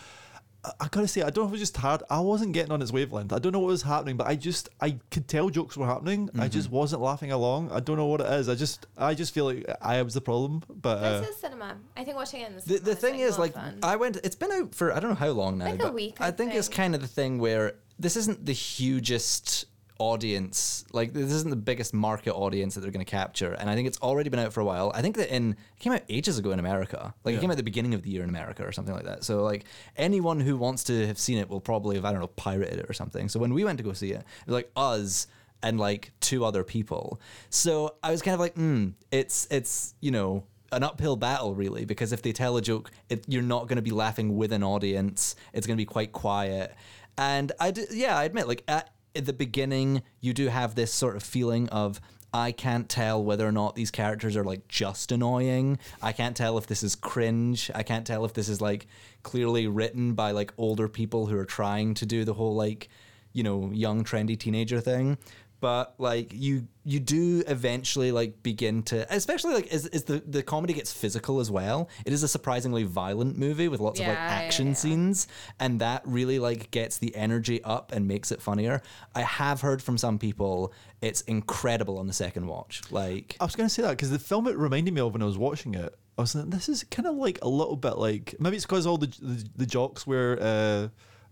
[0.79, 2.03] I, I gotta say, I don't know if it was just hard.
[2.09, 3.33] I wasn't getting on its wavelength.
[3.33, 6.29] I don't know what was happening, but I just I could tell jokes were happening.
[6.39, 7.71] I just wasn't laughing along.
[7.71, 8.49] I don't know what it is.
[8.49, 10.63] I just I just feel like I was the problem.
[10.69, 11.77] But uh, this is cinema.
[11.97, 13.79] I think watching it in the The, cinema the thing is, like, fun.
[13.83, 14.17] I went.
[14.23, 15.65] It's been out for I don't know how long now.
[15.65, 18.53] Like a week, I I think it's kind of the thing where this isn't the
[18.53, 19.65] hugest
[19.99, 20.85] audience.
[20.91, 23.53] Like, this isn't the biggest market audience that they're going to capture.
[23.53, 24.91] And I think it's already been out for a while.
[24.95, 27.13] I think that in it came out ages ago in America.
[27.23, 29.05] Like, it came out at the beginning of the year in America or something like
[29.05, 29.23] that.
[29.23, 32.27] So, like, anyone who wants to have seen it will probably have I don't know
[32.27, 33.29] pirated it or something.
[33.29, 35.27] So when we went to go see it, it was like us
[35.61, 37.19] and like two other people.
[37.49, 41.85] So I was kind of like, hmm, it's it's you know an uphill battle really
[41.85, 44.63] because if they tell a joke, it, you're not going to be laughing with an
[44.63, 45.35] audience.
[45.53, 46.75] It's going to be quite quiet.
[47.17, 50.93] And I d- yeah, I admit like at, at the beginning you do have this
[50.93, 51.99] sort of feeling of
[52.33, 55.79] I can't tell whether or not these characters are like just annoying.
[56.01, 57.71] I can't tell if this is cringe.
[57.73, 58.85] I can't tell if this is like
[59.23, 62.89] clearly written by like older people who are trying to do the whole like,
[63.33, 65.17] you know, young trendy teenager thing.
[65.59, 70.41] But like you you do eventually like begin to especially like as, as the the
[70.41, 74.15] comedy gets physical as well it is a surprisingly violent movie with lots of like
[74.15, 74.73] Yeah, yeah, action yeah.
[74.73, 75.27] scenes
[75.59, 78.81] and that really like gets the energy up and makes it funnier
[79.15, 83.55] i have heard from some people it's incredible on the second watch like I was
[83.55, 85.75] going to say that because the film it reminded me of when I was watching
[85.75, 85.95] it.
[86.17, 88.85] I was like, this is kind of like a little bit like maybe it's because
[88.85, 90.87] all the, the the jocks wear uh,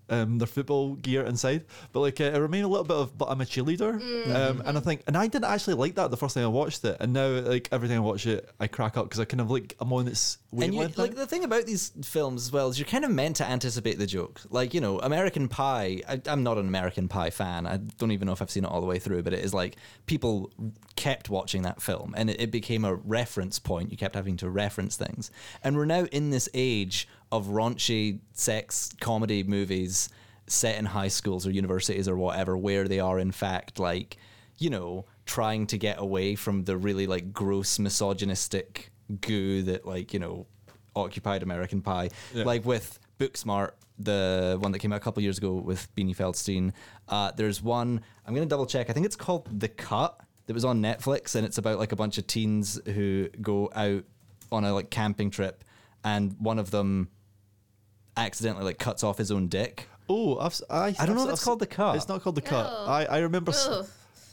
[0.09, 3.25] um, their football gear inside, but like uh, it reminded a little bit of but
[3.29, 4.35] I'm a cheerleader, Mm.
[4.35, 6.83] um, and I think and I didn't actually like that the first time I watched
[6.85, 9.41] it, and now like every time I watch it, I crack up because I kind
[9.41, 12.69] of like I'm on its and you, like the thing about these films as well
[12.69, 14.41] is you're kind of meant to anticipate the joke.
[14.49, 16.01] Like you know, American Pie.
[16.07, 17.67] I, I'm not an American Pie fan.
[17.67, 19.23] I don't even know if I've seen it all the way through.
[19.23, 20.51] But it is like people
[20.95, 23.91] kept watching that film, and it, it became a reference point.
[23.91, 25.31] You kept having to reference things,
[25.63, 30.09] and we're now in this age of raunchy sex comedy movies
[30.47, 34.17] set in high schools or universities or whatever, where they are in fact like
[34.57, 40.13] you know trying to get away from the really like gross misogynistic goo that like
[40.13, 40.45] you know
[40.95, 42.43] occupied American Pie, Yeah.
[42.43, 46.71] like with Booksmart, the one that came out a couple years ago with Beanie Feldstein.
[47.07, 48.89] Uh, there's one I'm gonna double check.
[48.89, 50.19] I think it's called The Cut.
[50.47, 54.05] That was on Netflix, and it's about like a bunch of teens who go out
[54.49, 55.63] on a like camping trip,
[56.05, 57.09] and one of them
[58.17, 59.87] accidentally like cuts off his own dick.
[60.09, 61.95] oh, I've, s- I, I don't know I've if it's called The Cut.
[61.95, 62.65] It's not called the cut.
[62.69, 62.91] Ew.
[62.91, 63.51] I I remember.
[63.51, 63.87] s- Ugh.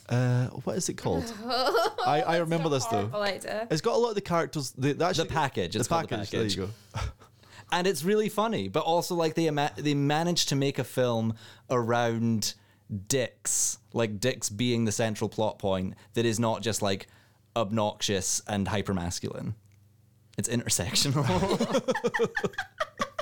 [0.09, 1.25] Uh, what is it called?
[1.47, 3.07] I, I remember this though.
[3.07, 3.67] Horrible idea.
[3.71, 4.73] It's got a lot of the characters.
[4.77, 6.31] The, the, actually, package, it's the called The package.
[6.31, 6.57] Package.
[6.57, 7.01] There you go.
[7.73, 8.69] and it's really funny.
[8.69, 11.35] But also, like they ima- they managed to make a film
[11.71, 12.53] around
[13.09, 17.07] dicks, like dicks being the central plot point that is not just like
[17.57, 19.55] obnoxious and hypermasculine.
[20.37, 21.25] It's intersectional.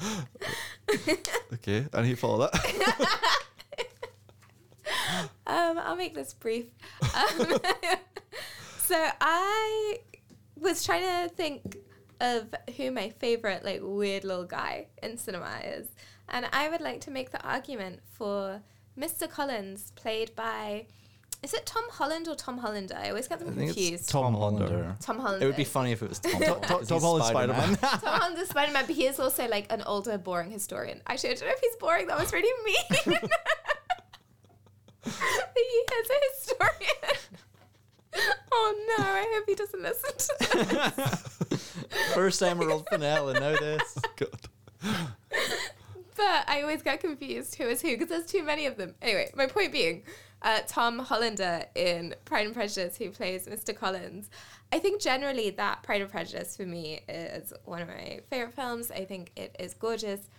[1.54, 3.22] Okay, I need to follow that.
[5.46, 6.66] Um, I'll make this brief.
[7.02, 7.58] Um,
[8.78, 9.98] so I
[10.56, 11.76] was trying to think
[12.20, 15.86] of who my favorite like weird little guy in cinema is,
[16.28, 18.62] and I would like to make the argument for
[18.98, 19.30] Mr.
[19.30, 20.86] Collins, played by.
[21.42, 22.96] Is it Tom Holland or Tom Hollander?
[22.96, 24.08] I always get them I think it's confused.
[24.08, 24.96] Tom Hollander.
[25.00, 25.44] Tom Hollander.
[25.44, 26.32] It would be funny if it was Tom.
[26.40, 26.62] Tom- Holland.
[26.68, 27.76] Tom He's Holland Spider-Man.
[27.76, 31.02] Tom Holland Spider Man, but he is also like an older, boring historian.
[31.06, 32.06] Actually, I don't know if he's boring.
[32.08, 33.18] That was really mean.
[35.04, 37.16] he is a historian.
[38.50, 39.04] Oh no!
[39.04, 40.64] I hope he doesn't listen to
[41.48, 41.60] this.
[42.14, 43.98] First Emerald Fennell, and now this.
[44.16, 44.45] God.
[46.56, 48.94] I always get confused who is who because there's too many of them.
[49.02, 50.04] Anyway, my point being,
[50.40, 53.76] uh, Tom Hollander in Pride and Prejudice, who plays Mr.
[53.76, 54.30] Collins.
[54.72, 58.90] I think generally that Pride and Prejudice for me is one of my favorite films.
[58.90, 60.30] I think it is gorgeous.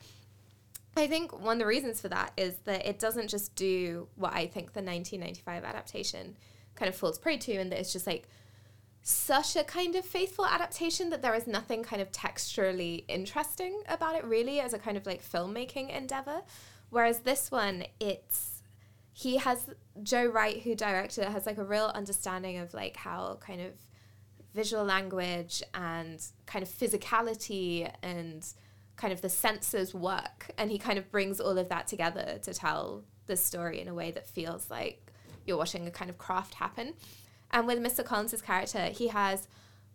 [0.95, 4.33] I think one of the reasons for that is that it doesn't just do what
[4.33, 6.35] I think the 1995 adaptation
[6.73, 8.27] kind of falls prey to, and that it's just like
[9.07, 14.15] such a kind of faithful adaptation that there is nothing kind of texturally interesting about
[14.15, 16.41] it really as a kind of like filmmaking endeavor.
[16.89, 18.63] Whereas this one it's
[19.13, 19.69] he has
[20.03, 23.71] joe wright who directed it has like a real understanding of like how kind of
[24.53, 28.45] visual language and kind of physicality and
[28.97, 30.51] kind of the senses work.
[30.57, 33.93] And he kind of brings all of that together to tell the story in a
[33.93, 35.13] way that feels like
[35.45, 36.93] you're watching a kind of craft happen
[37.51, 38.03] and with Mr.
[38.03, 39.47] Collins's character, he has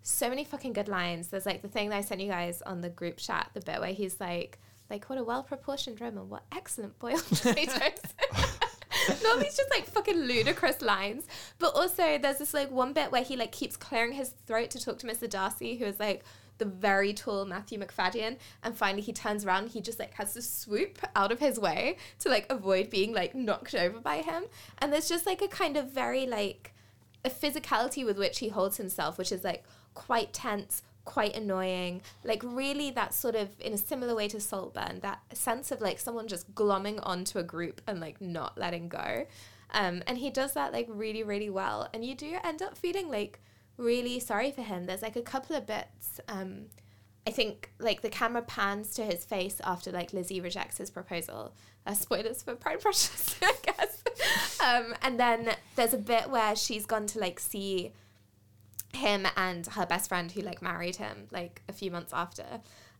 [0.02, 1.28] so many fucking good lines.
[1.28, 3.80] There's like the thing that I sent you guys on the group chat, the bit
[3.80, 4.58] where he's like,
[4.90, 8.00] like what a well proportioned Roman, what excellent boiled potatoes.
[9.22, 11.26] no, these just like fucking ludicrous lines.
[11.58, 14.80] But also there's this like one bit where he like keeps clearing his throat to
[14.80, 15.28] talk to Mr.
[15.28, 16.24] Darcy, who is like
[16.58, 20.42] the very tall Matthew Macfadyen, and finally he turns around, he just like has to
[20.42, 24.44] swoop out of his way to like avoid being like knocked over by him.
[24.78, 26.71] And there's just like a kind of very like
[27.24, 29.64] a physicality with which he holds himself, which is like
[29.94, 32.02] quite tense, quite annoying.
[32.24, 35.98] Like really that sort of in a similar way to Saltburn, that sense of like
[35.98, 39.26] someone just glomming onto a group and like not letting go.
[39.70, 41.88] Um, and he does that like really, really well.
[41.94, 43.40] And you do end up feeling like
[43.76, 44.84] really sorry for him.
[44.84, 46.20] There's like a couple of bits.
[46.28, 46.66] Um,
[47.26, 51.54] I think like the camera pans to his face after like Lizzie rejects his proposal.
[51.86, 54.02] Uh, spoilers for Pride and Prejudice, I guess.
[54.60, 57.92] Um, and then there's a bit where she's gone to like see
[58.94, 62.44] him and her best friend who like married him like a few months after,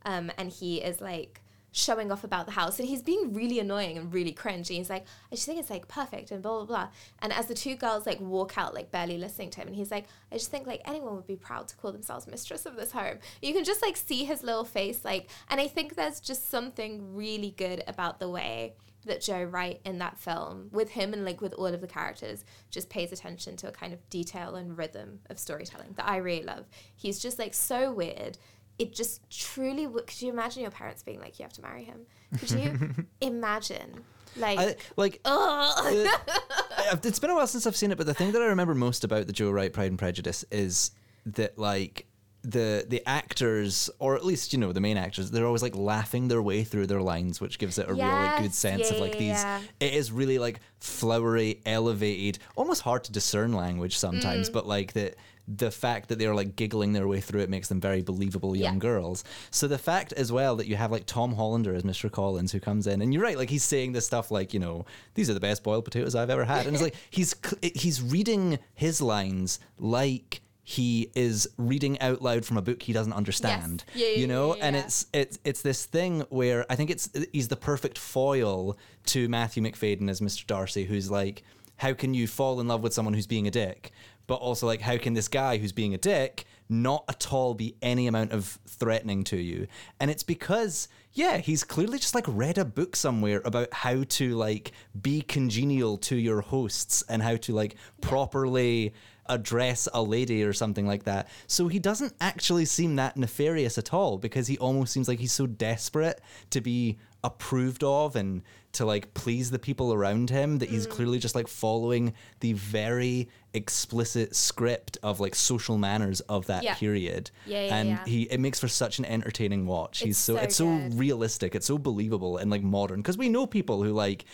[0.05, 1.42] um, and he is like
[1.73, 4.69] showing off about the house and he's being really annoying and really cringe.
[4.69, 6.89] He's like, I just think it's like perfect and blah blah blah.
[7.21, 9.91] And as the two girls like walk out, like barely listening to him, and he's
[9.91, 12.93] like, I just think like anyone would be proud to call themselves mistress of this
[12.93, 13.19] home.
[13.41, 17.15] You can just like see his little face, like, and I think there's just something
[17.15, 21.41] really good about the way that Joe Wright in that film with him and like
[21.41, 25.21] with all of the characters just pays attention to a kind of detail and rhythm
[25.29, 26.67] of storytelling that I really love.
[26.95, 28.39] He's just like so weird
[28.83, 31.85] it just truly w- could you imagine your parents being like you have to marry
[31.85, 32.01] him
[32.39, 32.69] could you
[33.21, 33.91] imagine
[34.37, 35.73] like I, like ugh.
[35.77, 38.75] I- it's been a while since I've seen it, but the thing that I remember
[38.75, 40.91] most about the Joe Wright Pride and Prejudice is
[41.27, 42.07] that like
[42.43, 46.29] the the actors, or at least you know the main actors, they're always like laughing
[46.29, 48.99] their way through their lines, which gives it a real like good Yes, sense of
[48.99, 49.43] like these.
[49.43, 49.61] yeah.
[49.81, 54.53] It is really like flowery, elevated, almost hard to discern language sometimes, Mm.
[54.55, 55.15] but like the
[55.49, 58.75] the fact that they're like giggling their way through it makes them very believable young
[58.75, 58.79] Yeah.
[58.81, 59.25] girls.
[59.51, 62.11] So the fact as well that you have like Tom Hollander as Mr.
[62.11, 64.85] Collins who comes in and you're right, like he's saying this stuff like, you know,
[65.15, 66.67] these are the best boiled potatoes I've ever had.
[66.67, 67.35] And it's like he's
[67.75, 73.13] he's reading his lines like he is reading out loud from a book he doesn't
[73.13, 73.83] understand.
[73.97, 74.55] Yeah, yeah, you know?
[74.55, 78.79] yeah, and it's it's it's this thing where I think it's he's the perfect foil
[79.07, 80.47] to Matthew Macfadyen as Mr.
[80.47, 81.43] Darcy who's like
[81.79, 83.91] how can you fall in love with someone who's being a dick?
[84.27, 87.77] But also like how can this guy who's being a dick not at all be
[87.83, 89.67] any amount of threatening to you?
[90.01, 94.35] And it's because yeah, he's clearly just like read a book somewhere about how to
[94.35, 98.95] like be congenial to your hosts and how to like properly
[99.27, 101.29] address a lady or something like that.
[101.47, 105.33] So he doesn't actually seem that nefarious at all because he almost seems like he's
[105.33, 106.21] so desperate
[106.51, 108.43] to be approved of and
[108.73, 110.73] to like please the people around him that Mm.
[110.73, 116.63] he's clearly just like following the very explicit script of like social manners of that
[116.65, 116.75] Yeah.
[116.75, 117.31] period.
[117.47, 118.05] Yeah, yeah, and yeah.
[118.07, 120.01] he it makes for such an entertaining watch.
[120.01, 120.99] He's It's so, so it's so good.
[120.99, 124.25] realistic, it's so believable and like modern because we know people who like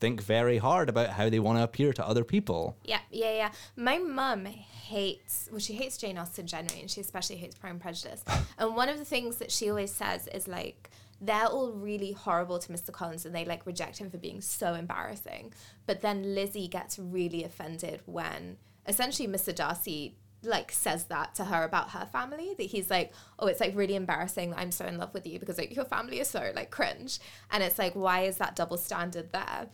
[0.00, 2.76] think very hard about how they want to appear to other people.
[2.84, 3.50] Yeah, yeah, yeah.
[3.74, 7.80] My mum hates, well, she hates Jane Austen generally, and she especially hates Pride and
[7.80, 8.22] Prejudice.
[8.58, 10.90] and one of the things that she always says is like,
[11.20, 12.92] they're all really horrible to Mr.
[12.92, 15.52] Collins and they like reject him for being so embarrassing.
[15.86, 18.56] But then Lizzie gets really offended when
[18.86, 19.54] essentially Mr.
[19.54, 23.74] Darcy like says that to her about her family that he's like oh it's like
[23.74, 26.52] really embarrassing that i'm so in love with you because like your family is so
[26.54, 27.18] like cringe
[27.50, 29.66] and it's like why is that double standard there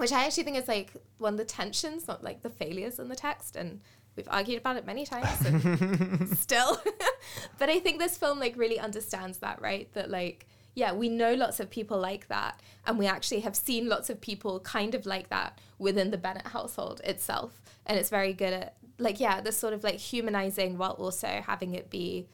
[0.00, 3.08] which I actually think is like one of the tensions, not like the failures in
[3.08, 3.54] the text.
[3.54, 3.80] And
[4.16, 6.80] we've argued about it many times and still.
[7.58, 9.92] but I think this film like really understands that, right?
[9.92, 12.60] That like, yeah, we know lots of people like that.
[12.86, 16.48] And we actually have seen lots of people kind of like that within the Bennett
[16.48, 17.60] household itself.
[17.86, 21.74] And it's very good at like, yeah, this sort of like humanizing while also having
[21.74, 22.28] it be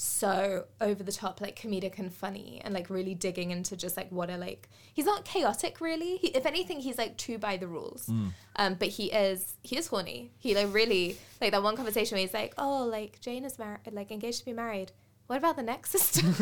[0.00, 4.08] so over the top like comedic and funny and like really digging into just like
[4.12, 7.66] what are like he's not chaotic really he, if anything he's like too by the
[7.66, 8.08] rules
[8.54, 12.22] um but he is he is horny he like really like that one conversation where
[12.22, 14.92] he's like oh like jane is married like engaged to be married
[15.28, 16.34] what about the next system?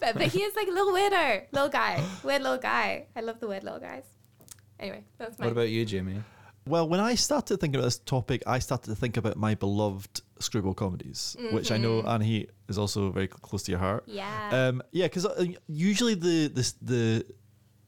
[0.00, 3.38] but, but he is like a little weirdo little guy weird little guy i love
[3.40, 4.04] the weird little guys
[4.78, 6.22] anyway that's my What about you, Jimmy?
[6.66, 10.20] Well, when I started thinking about this topic, I started to think about my beloved
[10.40, 12.08] screwball comedies, which I know mm-hmm.
[12.08, 14.04] Annie is also very close to your heart.
[14.06, 14.50] Yeah.
[14.52, 17.24] Um, yeah, because uh, usually the this the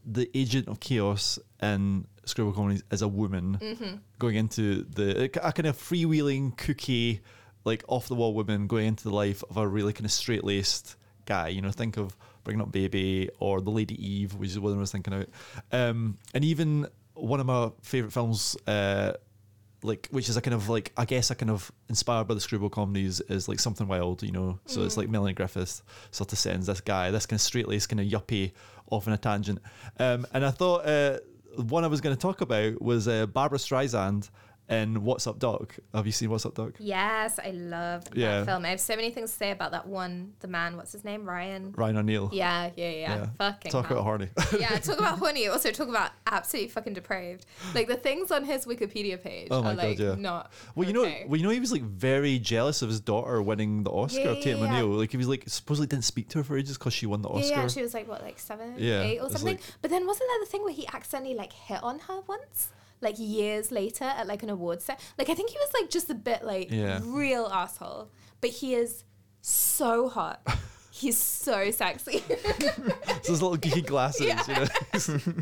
[0.04, 3.96] the agent of chaos in screwball comedies is a woman mm-hmm.
[4.18, 7.20] going into the uh, a kind of freewheeling kooky,
[7.64, 10.44] like off the wall woman going into the life of a really kind of straight
[10.44, 10.96] laced
[11.26, 11.48] guy.
[11.48, 14.76] You know, think of Bringing Up Baby or The Lady Eve, which is what I
[14.76, 15.26] was thinking of.
[15.70, 19.12] Um, and even one of my favorite films, uh,
[19.84, 22.40] like which is a kind of like I guess a kind of inspired by the
[22.40, 24.60] screwball comedies is like something wild, you know.
[24.66, 27.88] So it's like Melanie Griffith sort of sends this guy, this kind of straight laced
[27.88, 28.52] kind of yuppie
[28.90, 29.60] off on a tangent.
[29.98, 31.18] Um, and I thought uh,
[31.56, 34.30] one I was going to talk about was uh, Barbra Streisand
[34.72, 35.76] in What's Up Doc.
[35.94, 36.72] Have you seen What's Up Doc?
[36.78, 38.38] yes i love Yeah.
[38.40, 40.92] that film i have so many things to say about that one the man what's
[40.92, 42.30] his name ryan Ryan O'Neal.
[42.32, 43.26] Yeah, yeah, yeah.
[43.38, 43.98] Fucking Talk hell.
[43.98, 44.28] about horny.
[44.58, 45.46] yeah, talk about horny.
[45.48, 47.46] Also talk about absolutely fucking depraved.
[47.74, 50.14] Like the things on his Wikipedia page Oh my are God, like yeah.
[50.18, 50.52] not.
[50.74, 51.22] Well, you okay.
[51.22, 54.20] know, well, you know, he was like very jealous of his daughter winning the Oscar.
[54.20, 54.64] Yeah, Tate yeah, yeah.
[54.80, 57.22] O'Neal, like he was like supposedly didn't speak to her for ages because she won
[57.22, 57.48] the Oscar.
[57.48, 59.56] yeah, she was like what, like seven, Yeah, eight, or something.
[59.56, 62.68] like- but then wasn't there the thing where he accidentally like hit on her once,
[63.02, 65.00] like years later at like an awards set?
[65.18, 67.00] Like I think he was like just a bit like Yeah.
[67.04, 69.04] real asshole, but he is
[69.40, 70.40] so hot.
[70.94, 72.22] He's so sexy.
[72.28, 74.42] It's those little geeky glasses, Yeah.
[74.46, 74.66] you know.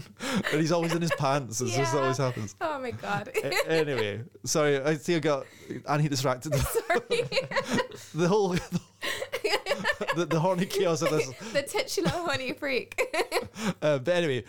[0.52, 1.60] and he's always in his pants.
[1.60, 2.54] It's just always happens.
[2.60, 3.30] oh my god.
[3.34, 5.44] A- anyway, sorry, I see I got
[5.88, 6.54] Annie distracted.
[6.54, 7.00] Sorry.
[8.14, 8.80] the whole the,
[10.16, 11.30] the horny chaos of this.
[11.52, 13.00] the titular horny freak.
[13.82, 14.42] Uh, but anyway,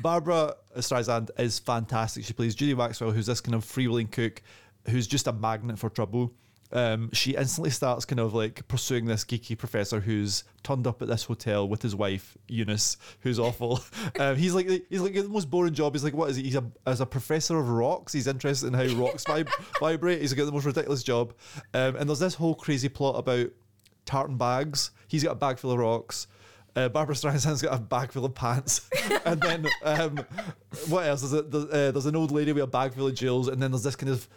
[0.00, 2.24] Barbra Streisand is fantastic.
[2.24, 4.40] She plays Judy Maxwell, who's this kind of freewheeling cook
[4.88, 6.32] who's just a magnet for trouble.
[6.72, 11.08] Um, she instantly starts kind of like pursuing this geeky professor who's turned up at
[11.08, 13.80] this hotel with his wife Eunice, who's awful.
[14.18, 15.92] Um, he's like he's like the most boring job.
[15.94, 16.44] He's like what is he?
[16.44, 18.12] He's a as a professor of rocks.
[18.12, 19.50] He's interested in how rocks vib-
[19.80, 20.20] vibrate.
[20.20, 21.34] He's got the most ridiculous job.
[21.74, 23.48] Um, and there's this whole crazy plot about
[24.04, 24.90] tartan bags.
[25.08, 26.26] He's got a bag full of rocks.
[26.76, 28.88] Uh, Barbra Streisand's got a bag full of pants,
[29.24, 30.18] and then um,
[30.88, 31.20] what else?
[31.20, 33.62] There's, a, there's, uh, there's an old lady with a bag full of jewels, and
[33.62, 34.28] then there's this kind of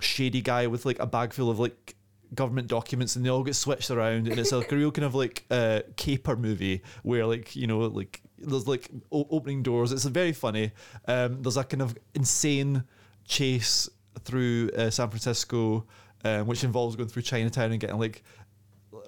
[0.00, 1.94] shady guy with like a bag full of like
[2.34, 5.14] government documents, and they all get switched around, and it's like a real kind of
[5.14, 9.92] like uh, caper movie where like you know like there's like o- opening doors.
[9.92, 10.72] It's very funny.
[11.06, 12.82] Um, there's a kind of insane
[13.26, 13.88] chase
[14.24, 15.86] through uh, San Francisco,
[16.24, 18.24] um, which involves going through Chinatown and getting like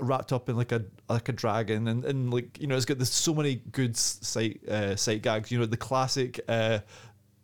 [0.00, 2.98] wrapped up in like a like a dragon and, and like you know it's got
[2.98, 5.50] this so many good sight uh, sight gags.
[5.50, 6.80] You know the classic uh,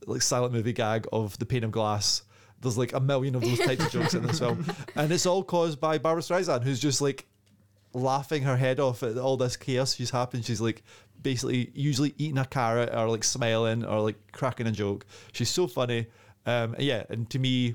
[0.06, 2.22] like silent movie gag of the pane of glass.
[2.60, 4.64] There's like a million of those types of jokes in this film.
[4.96, 7.26] And it's all caused by Barbra Streisand who's just like
[7.92, 10.82] laughing her head off at all this chaos she's happened she's like
[11.22, 15.04] basically usually eating a carrot or like smiling or like cracking a joke.
[15.32, 16.06] She's so funny.
[16.46, 17.74] Um yeah and to me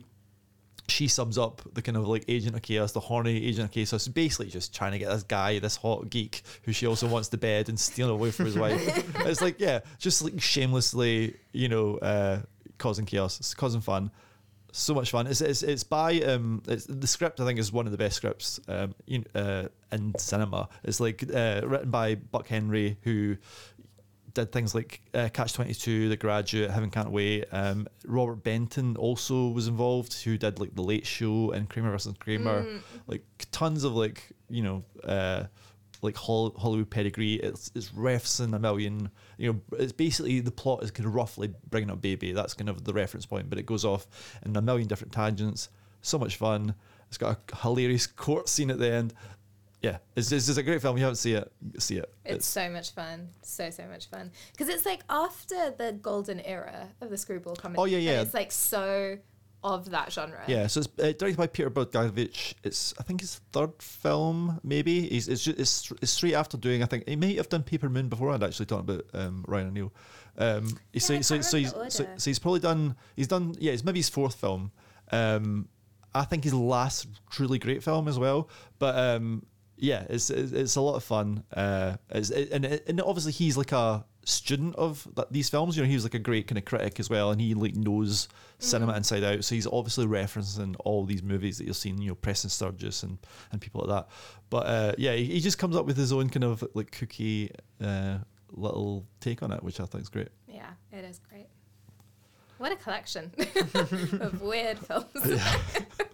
[0.89, 3.89] she sums up the kind of like agent of chaos, the horny agent of chaos.
[4.03, 7.29] So basically just trying to get this guy, this hot geek, who she also wants
[7.29, 8.79] to bed and steal away from his wife.
[9.29, 12.41] It's like, yeah, just like shamelessly, you know, uh,
[12.77, 14.11] causing chaos, it's causing fun.
[14.71, 15.25] So much fun.
[15.27, 18.17] It's it's, it's by um, it's, the script I think is one of the best
[18.17, 20.69] scripts um, in, uh, in cinema.
[20.83, 23.37] It's like uh, written by Buck Henry, who
[24.39, 27.45] did things like uh, Catch Twenty Two, The Graduate, Heaven Can't Wait.
[27.51, 32.15] Um, Robert Benton also was involved, who did like The Late Show and Kramer versus
[32.19, 32.65] Kramer,
[33.07, 34.83] like tons of like you know.
[35.03, 35.45] Uh,
[36.01, 39.09] like Hol- Hollywood pedigree, it's it's refs in a million.
[39.37, 42.31] You know, it's basically the plot is kind of roughly bringing up baby.
[42.31, 44.07] That's kind of the reference point, but it goes off
[44.45, 45.67] in a million different tangents.
[46.01, 46.73] So much fun.
[47.09, 49.13] It's got a hilarious court scene at the end.
[49.81, 50.97] Yeah, it's, it's just a great film.
[50.97, 52.13] You haven't seen it, see it.
[52.25, 56.89] It's so much fun, so so much fun because it's like after the golden era
[57.01, 57.79] of the screwball comedy.
[57.79, 58.21] Oh, yeah, yeah.
[58.21, 59.17] It's like so
[59.63, 60.43] of that genre.
[60.47, 62.55] Yeah, so it's uh, directed by Peter Bogdanovich.
[62.63, 65.07] It's I think his third film, maybe.
[65.07, 66.83] He's it's, ju- it's it's straight after doing.
[66.83, 68.31] I think he may have done Paper Moon before.
[68.31, 69.93] I'd actually talking about um, Ryan O'Neal.
[70.37, 72.95] Um, Yeah, so, so, so, he's, so, so he's probably done.
[73.15, 73.55] He's done.
[73.59, 74.71] Yeah, it's maybe his fourth film.
[75.11, 75.67] Um,
[76.13, 78.49] I think his last truly great film as well.
[78.79, 79.45] But um,
[79.79, 81.43] yeah, it's, it's it's a lot of fun.
[81.53, 85.75] Uh, it's, it, and and obviously he's like a student of th- these films.
[85.75, 87.75] You know, he was like a great kind of critic as well, and he like
[87.75, 88.27] knows
[88.59, 89.43] cinema inside out.
[89.43, 92.01] So he's obviously referencing all these movies that you've seen.
[92.01, 93.17] You know, Preston Sturges and
[93.51, 94.09] and people like that.
[94.49, 97.51] But uh, yeah, he, he just comes up with his own kind of like kooky
[97.81, 98.19] uh,
[98.51, 100.29] little take on it, which I think is great.
[100.47, 101.47] Yeah, it is great.
[102.57, 103.31] What a collection
[104.19, 105.07] of weird films.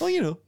[0.00, 0.38] Well, you know,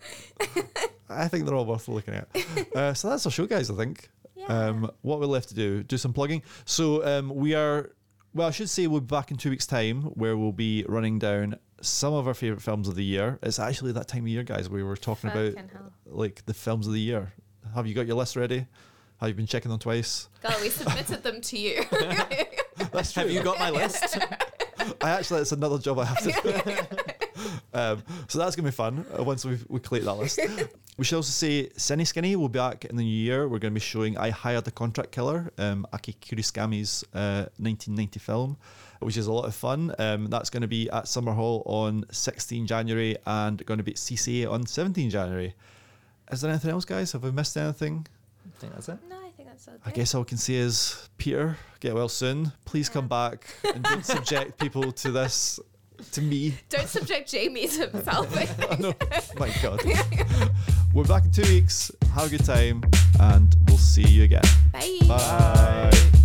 [1.08, 2.28] I think they're all worth looking at.
[2.74, 3.70] Uh, so that's our show, guys.
[3.70, 4.08] I think.
[4.34, 4.46] Yeah.
[4.46, 6.42] Um, what we're left to do, do some plugging.
[6.64, 7.90] So um, we are.
[8.34, 11.18] Well, I should say we'll be back in two weeks' time, where we'll be running
[11.18, 13.38] down some of our favorite films of the year.
[13.42, 14.70] It's actually that time of year, guys.
[14.70, 15.92] We were talking about hell.
[16.06, 17.32] like the films of the year.
[17.74, 18.66] Have you got your list ready?
[19.20, 20.28] Have you been checking them twice?
[20.42, 21.84] God, we submitted them to you.
[22.92, 24.18] That's Have you got my list?
[25.00, 27.11] I actually, it's another job I have to do.
[27.74, 30.40] Um, so that's going to be fun uh, once we we collate that list.
[30.98, 33.48] We should also say Cineskinny will be back in the new year.
[33.48, 38.20] We're going to be showing I Hired the Contract Killer, um, Aki Kaurismäki's uh, 1990
[38.20, 38.58] film,
[39.00, 39.94] which is a lot of fun.
[39.98, 43.96] Um, that's going to be at Summerhall on 16 January and going to be at
[43.96, 45.54] CCA on 17 January.
[46.30, 47.12] Is there anything else, guys?
[47.12, 48.06] Have we missed anything?
[48.46, 48.98] I think that's it.
[49.08, 49.90] no, I think that's all good.
[49.90, 52.52] I guess all we can say is, Peter, get well soon.
[52.66, 55.58] Please come back and don't subject people to this,
[56.12, 56.54] to me.
[56.68, 58.36] Don't subject Jamie to himself.
[58.36, 58.94] I know.
[59.38, 59.82] My God.
[60.94, 61.90] We're back in two weeks.
[62.14, 62.82] Have a good time,
[63.20, 64.42] and we'll see you again.
[64.72, 64.98] Bye.
[65.08, 66.18] Bye.